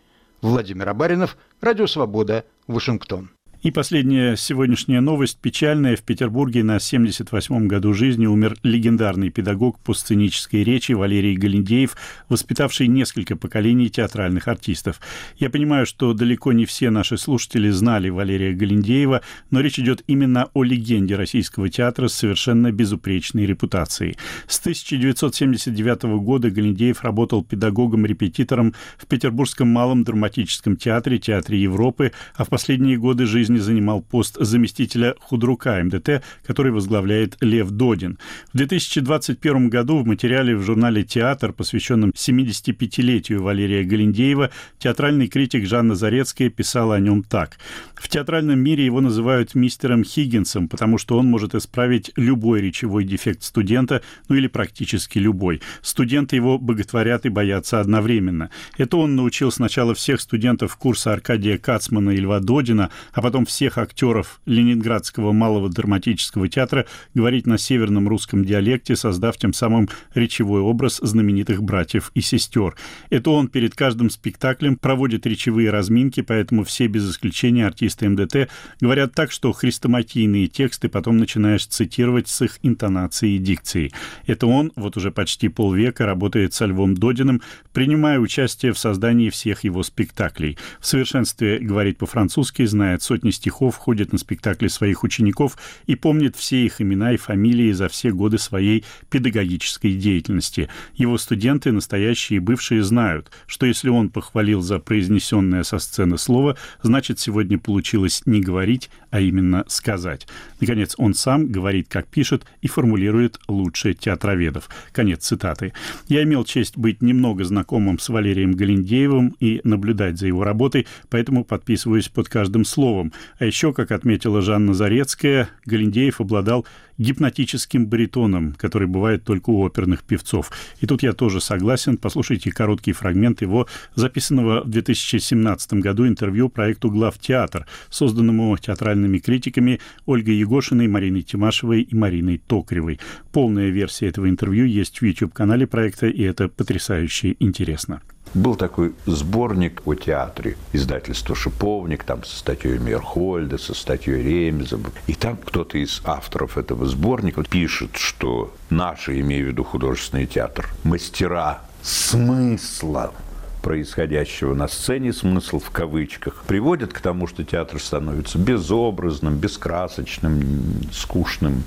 Владимир 0.43 0.89
Абаринов, 0.89 1.37
Радио 1.61 1.87
Свобода, 1.87 2.45
Вашингтон. 2.67 3.31
И 3.63 3.71
последняя 3.71 4.35
сегодняшняя 4.37 5.01
новость 5.01 5.39
печальная. 5.39 5.95
В 5.95 6.03
Петербурге 6.03 6.65
на 6.65 6.79
78-м 6.79 7.69
году 7.69 7.95
жизни 7.95 8.27
умер 8.27 8.57
легендарный 8.65 9.31
педагог 9.31 9.79
по 9.79 9.95
сценической 9.95 10.65
речи 10.65 10.91
Валерий 10.91 11.37
Галиндеев, 11.37 11.97
воспитавший 12.29 12.89
несколько 12.89 13.37
поколений 13.37 13.89
театральных 13.89 14.49
артистов. 14.49 15.01
Я 15.37 15.49
понимаю, 15.49 15.87
что 15.87 16.13
далеко 16.13 16.53
не 16.53 16.65
все 16.67 16.91
наши 16.91 17.17
слушатели 17.17 17.71
знали 17.71 18.09
Валерия 18.09 18.53
Галиндеева, 18.53 19.21
но 19.53 19.61
речь 19.61 19.79
идет 19.79 20.03
именно 20.09 20.49
о 20.55 20.65
легенде 20.65 21.15
российского 21.15 21.69
театра 21.69 22.09
с 22.09 22.15
совершенно 22.15 22.73
безупречной 22.73 23.47
репутацией. 23.47 24.17
С 24.49 24.59
1979 24.59 26.03
года 26.21 26.51
Галиндеев 26.51 27.05
работал 27.05 27.45
педагогом-репетитором 27.45 28.75
в 28.99 29.07
Петербургском 29.07 29.69
малом 29.69 30.03
драматическом 30.03 30.77
театре, 30.77 31.19
Театре 31.19 31.63
Европы, 31.63 32.11
а 32.35 32.45
в 32.45 32.49
последние 32.49 32.97
годы 32.97 33.25
жизни 33.25 33.52
жизни 33.57 33.73
занимал 33.73 34.03
пост 34.03 34.37
заместителя 34.39 35.15
худрука 35.21 35.83
МДТ, 35.83 36.23
который 36.47 36.73
возглавляет 36.73 37.37
Лев 37.41 37.71
Додин. 37.71 38.19
В 38.53 38.57
2021 38.57 39.71
году 39.71 39.99
в 39.99 40.07
материале 40.07 40.57
в 40.57 40.63
журнале 40.63 41.03
«Театр», 41.05 41.53
посвященном 41.53 42.11
75-летию 42.11 43.43
Валерия 43.43 43.85
Галиндеева, 43.85 44.51
театральный 44.79 45.29
критик 45.29 45.67
Жанна 45.67 45.95
Зарецкая 45.95 46.51
писала 46.51 46.97
о 46.97 47.01
нем 47.01 47.23
так. 47.23 47.59
В 47.95 48.09
театральном 48.09 48.59
мире 48.59 48.85
его 48.85 49.01
называют 49.01 49.55
мистером 49.55 50.05
Хиггинсом, 50.05 50.69
потому 50.69 50.99
что 50.99 51.19
он 51.19 51.27
может 51.27 51.55
исправить 51.55 52.13
любой 52.17 52.61
речевой 52.61 53.05
дефект 53.05 53.43
студента, 53.43 54.03
ну 54.29 54.37
или 54.37 54.49
практически 54.49 55.19
любой. 55.19 55.61
Студенты 55.83 56.37
его 56.37 56.59
боготворят 56.59 57.27
и 57.27 57.29
боятся 57.29 57.81
одновременно. 57.81 58.51
Это 58.77 58.97
он 58.97 59.17
научил 59.17 59.51
сначала 59.53 59.95
всех 59.95 60.21
студентов 60.21 60.77
курса 60.77 61.13
Аркадия 61.13 61.59
Кацмана 61.59 62.11
и 62.11 62.17
Льва 62.17 62.41
Додина, 62.41 62.91
а 63.13 63.23
потом 63.23 63.42
всех 63.45 63.79
актеров 63.79 64.41
Ленинградского 64.47 65.33
малого 65.33 65.69
драматического 65.69 66.49
театра 66.49 66.87
говорить 67.15 67.47
на 67.47 67.59
северном 67.59 68.09
русском 68.09 68.45
диалекте, 68.45 68.97
создав 68.97 69.37
тем 69.37 69.53
самым 69.53 69.89
речевой 70.15 70.61
образ 70.61 70.99
знаменитых 71.03 71.63
братьев 71.63 72.11
и 72.15 72.21
сестер. 72.21 72.77
Это 73.11 73.31
он 73.31 73.49
перед 73.49 73.75
каждым 73.75 74.11
спектаклем 74.11 74.77
проводит 74.77 75.27
речевые 75.27 75.71
разминки, 75.71 76.23
поэтому 76.23 76.65
все 76.65 76.87
без 76.87 77.11
исключения 77.11 77.67
артисты 77.67 78.09
МДТ 78.09 78.49
говорят 78.81 79.15
так, 79.15 79.33
что 79.33 79.53
хрестоматийные 79.53 80.47
тексты 80.49 80.89
потом 80.89 81.17
начинаешь 81.17 81.67
цитировать 81.67 82.29
с 82.29 82.43
их 82.43 82.59
интонацией 82.63 83.37
и 83.37 83.39
дикцией. 83.39 83.93
Это 84.27 84.47
он 84.47 84.73
вот 84.77 84.97
уже 84.97 85.11
почти 85.11 85.49
полвека 85.49 86.07
работает 86.07 86.55
со 86.55 86.67
Львом 86.67 86.95
Додиным, 86.95 87.43
принимая 87.73 88.19
участие 88.19 88.73
в 88.73 88.79
создании 88.79 89.31
всех 89.31 89.65
его 89.65 89.83
спектаклей. 89.83 90.59
В 90.81 90.87
совершенстве 90.87 91.59
говорит 91.59 91.99
по-французски, 91.99 92.65
знает 92.65 93.03
сотни 93.03 93.31
стихов, 93.33 93.77
ходит 93.77 94.13
на 94.13 94.19
спектакли 94.19 94.69
своих 94.69 95.03
учеников 95.05 95.59
и 95.87 95.95
помнит 95.95 96.37
все 96.37 96.65
их 96.65 96.81
имена 96.81 97.13
и 97.13 97.17
фамилии 97.17 97.73
за 97.73 97.89
все 97.89 98.11
годы 98.11 98.39
своей 98.39 98.85
педагогической 99.11 99.95
деятельности. 99.95 100.69
Его 100.95 101.19
студенты, 101.19 101.73
настоящие 101.73 102.39
и 102.39 102.41
бывшие, 102.41 102.83
знают, 102.83 103.31
что 103.47 103.67
если 103.67 103.89
он 103.89 104.09
похвалил 104.11 104.61
за 104.61 104.79
произнесенное 104.79 105.63
со 105.63 105.79
сцены 105.79 106.19
слово, 106.19 106.57
значит 106.83 107.19
сегодня 107.19 107.59
получил 107.59 107.83
получилось 107.83 108.23
не 108.27 108.41
говорить, 108.41 108.91
а 109.11 109.21
именно 109.21 109.65
сказать. 109.67 110.27
Наконец, 110.61 110.95
он 110.99 111.15
сам 111.15 111.47
говорит, 111.49 111.89
как 111.89 112.07
пишет, 112.07 112.45
и 112.61 112.69
формулирует 112.69 113.39
лучше 113.49 113.95
театроведов. 113.95 114.69
Конец 114.93 115.27
цитаты. 115.27 115.73
Я 116.09 116.23
имел 116.23 116.45
честь 116.45 116.77
быть 116.77 117.03
немного 117.03 117.45
знакомым 117.45 117.99
с 117.99 118.09
Валерием 118.09 118.53
Галиндеевым 118.53 119.35
и 119.41 119.61
наблюдать 119.65 120.19
за 120.19 120.27
его 120.27 120.45
работой, 120.45 120.87
поэтому 121.11 121.45
подписываюсь 121.45 122.09
под 122.09 122.29
каждым 122.29 122.65
словом. 122.65 123.13
А 123.39 123.45
еще, 123.45 123.73
как 123.73 123.93
отметила 123.93 124.43
Жанна 124.43 124.75
Зарецкая, 124.75 125.49
Галиндеев 125.67 126.21
обладал 126.21 126.67
гипнотическим 126.99 127.87
баритоном, 127.87 128.55
который 128.55 128.87
бывает 128.87 129.25
только 129.25 129.51
у 129.51 129.63
оперных 129.65 130.05
певцов. 130.05 130.51
И 130.81 130.87
тут 130.87 131.03
я 131.03 131.13
тоже 131.13 131.41
согласен. 131.41 131.97
Послушайте 131.97 132.51
короткий 132.51 132.93
фрагмент 132.93 133.43
его 133.43 133.67
записанного 133.95 134.63
в 134.63 134.69
2017 134.69 135.75
году 135.75 136.07
интервью 136.07 136.49
проекту 136.49 136.91
«Главтеатр», 136.91 137.67
созданному 137.91 138.57
театральными 138.57 139.19
критиками 139.19 139.81
Ольгой 140.07 140.37
Егошиной, 140.37 140.89
Мариной 140.89 141.23
Тимашевой 141.23 141.83
и 141.83 141.95
Мариной 141.95 142.39
Токаревой. 142.39 143.01
Полная 143.33 143.71
версия 143.71 144.09
этого 144.09 144.29
интервью 144.29 144.67
есть 144.67 145.01
в 145.01 145.05
YouTube-канале 145.05 145.67
проекта, 145.67 146.07
и 146.07 146.23
это 146.23 146.49
потрясающе 146.49 147.37
интересно. 147.39 148.01
Был 148.35 148.57
такой 148.57 148.95
сборник 149.05 149.83
о 149.85 149.95
театре, 149.95 150.57
издательство 150.73 151.35
«Шиповник», 151.35 152.05
там 152.05 152.25
со 152.25 152.39
статьей 152.39 152.79
Мерхольда, 152.79 153.59
со 153.59 153.75
статьей 153.75 154.23
Ремеза. 154.23 154.79
И 155.07 155.15
там 155.15 155.37
кто-то 155.37 155.77
из 155.77 156.01
авторов 156.05 156.57
этого 156.57 156.87
сборника 156.87 157.43
пишет, 157.43 157.97
что 157.97 158.55
наши, 158.71 159.21
имею 159.21 159.47
в 159.47 159.49
виду 159.49 159.65
художественный 159.65 160.27
театр, 160.27 160.69
мастера 160.83 161.61
смысла 161.83 163.13
происходящего 163.61 164.55
на 164.55 164.67
сцене, 164.67 165.13
смысл 165.13 165.59
в 165.59 165.71
кавычках, 165.71 166.45
приводит 166.47 166.93
к 166.93 167.01
тому, 167.01 167.27
что 167.27 167.45
театр 167.45 167.81
становится 167.81 168.39
безобразным, 168.39 169.37
бескрасочным, 169.37 170.91
скучным, 170.91 171.65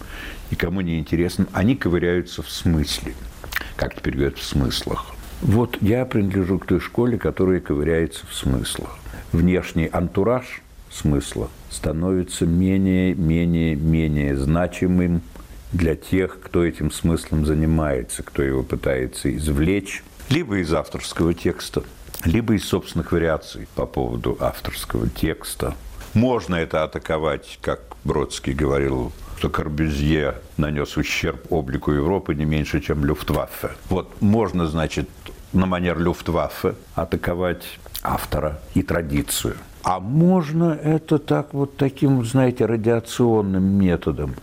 никому 0.50 0.82
не 0.82 1.00
интересным. 1.00 1.48
Они 1.54 1.76
ковыряются 1.76 2.42
в 2.42 2.50
смысле, 2.50 3.14
как 3.76 3.96
теперь 3.96 4.16
говорят, 4.16 4.38
в 4.38 4.44
смыслах. 4.44 5.15
Вот 5.42 5.78
я 5.82 6.06
принадлежу 6.06 6.60
к 6.60 6.66
той 6.66 6.80
школе, 6.80 7.18
которая 7.18 7.60
ковыряется 7.60 8.26
в 8.28 8.34
смыслах. 8.34 8.98
Внешний 9.32 9.90
антураж 9.92 10.62
смысла 10.92 11.50
становится 11.70 12.46
менее, 12.46 13.14
менее, 13.14 13.76
менее 13.76 14.38
значимым 14.38 15.22
для 15.74 15.96
тех, 15.96 16.40
кто 16.42 16.64
этим 16.64 16.90
смыслом 16.90 17.46
занимается, 17.46 18.24
кто 18.24 18.42
его 18.42 18.64
пытается 18.64 19.36
извлечь, 19.36 20.04
либо 20.30 20.60
из 20.60 20.74
авторского 20.74 21.34
текста, 21.34 21.84
либо 22.24 22.54
из 22.54 22.66
собственных 22.66 23.12
вариаций 23.12 23.68
по 23.76 23.86
поводу 23.86 24.38
авторского 24.40 25.10
текста. 25.10 25.76
Можно 26.16 26.56
это 26.56 26.84
атаковать, 26.86 27.60
как 27.62 27.82
Бродский 28.06 28.54
говорил, 28.54 29.12
что 29.38 29.50
Корбюзье 29.50 30.36
нанес 30.56 30.96
ущерб 30.96 31.52
облику 31.52 31.92
Европы 31.92 32.34
не 32.34 32.46
меньше, 32.46 32.80
чем 32.80 33.04
Люфтваффе. 33.04 33.72
Вот 33.90 34.22
можно, 34.22 34.66
значит, 34.66 35.10
на 35.52 35.66
манер 35.66 36.00
Люфтваффе 36.00 36.76
атаковать 36.96 37.80
автора 38.02 38.62
и 38.76 38.82
традицию. 38.82 39.56
А 39.84 40.00
можно 40.00 40.80
это 40.82 41.20
так 41.20 41.54
вот 41.54 41.76
таким, 41.76 42.24
знаете, 42.24 42.66
радиационным 42.66 43.64
методом. 43.64 44.36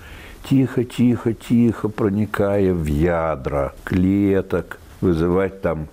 Тихо, 0.51 0.85
тихо, 0.85 1.33
тихо, 1.33 1.89
проникая 1.89 2.75
в 2.75 2.85
ядра 2.85 3.73
клеток, 3.85 4.79
вызывать 5.01 5.63
там 5.63 5.89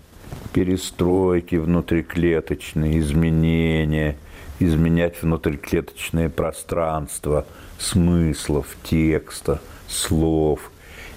перестройки 0.52 1.56
внутриклеточные, 1.56 3.00
изменения, 3.00 4.18
изменять 4.60 5.22
внутриклеточное 5.22 6.30
пространство 6.30 7.46
смыслов, 7.78 8.76
текста, 8.84 9.62
слов. 9.88 10.72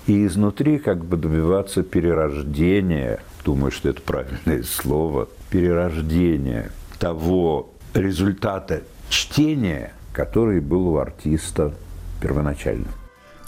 И 0.06 0.26
изнутри 0.26 0.78
как 0.78 1.04
бы 1.04 1.16
добиваться 1.16 1.82
перерождения– 1.82 3.20
думаю, 3.44 3.70
что 3.70 3.88
это 3.88 4.00
правильное 4.02 4.62
слово, 4.64 5.28
перерождение 5.50 6.70
того 6.98 7.70
результата 7.94 8.82
чтения, 9.08 9.92
который 10.12 10.60
был 10.60 10.88
у 10.88 10.96
артиста 10.98 11.74
первоначально. 12.20 12.86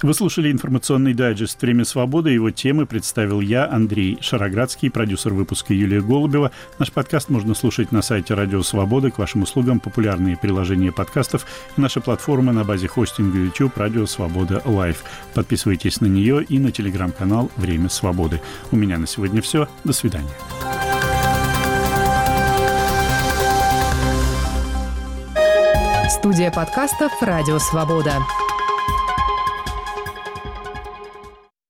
Вы 0.05 0.13
слушали 0.13 0.53
информационный 0.53 1.15
дайджест 1.15 1.63
«Время 1.63 1.87
свободы». 1.87 2.29
Его 2.29 2.51
темы 2.51 2.85
представил 2.85 3.41
я, 3.41 3.67
Андрей 3.67 4.19
Шароградский, 4.21 4.91
продюсер 4.91 5.33
выпуска 5.33 5.73
Юлия 5.73 6.03
Голубева. 6.03 6.51
Наш 6.79 6.93
подкаст 6.93 7.31
можно 7.31 7.55
слушать 7.55 7.91
на 7.91 8.03
сайте 8.03 8.35
«Радио 8.35 8.63
Свободы». 8.63 9.11
К 9.11 9.17
вашим 9.17 9.45
услугам 9.45 9.81
популярные 9.81 10.37
приложения 10.37 10.93
подкастов 10.93 11.47
и 11.75 11.81
наша 11.81 12.03
платформа 12.03 12.53
на 12.53 12.65
базе 12.65 12.87
хостинга 12.87 13.39
YouTube 13.39 13.79
«Радио 13.79 14.05
Свобода 14.05 14.61
Лайв». 14.67 15.05
Подписывайтесь 15.33 16.03
на 16.03 16.07
нее 16.07 16.45
и 16.45 16.59
на 16.59 16.71
телеграм-канал 16.71 17.51
«Время 17.57 17.89
свободы». 17.89 18.43
У 18.73 18.77
меня 18.77 18.99
на 18.99 19.07
сегодня 19.07 19.41
все. 19.41 19.69
До 19.85 19.95
свидания. 19.95 20.29
Студия 26.11 26.51
подкастов 26.51 27.11
«Радио 27.23 27.59
Свобода». 27.59 28.19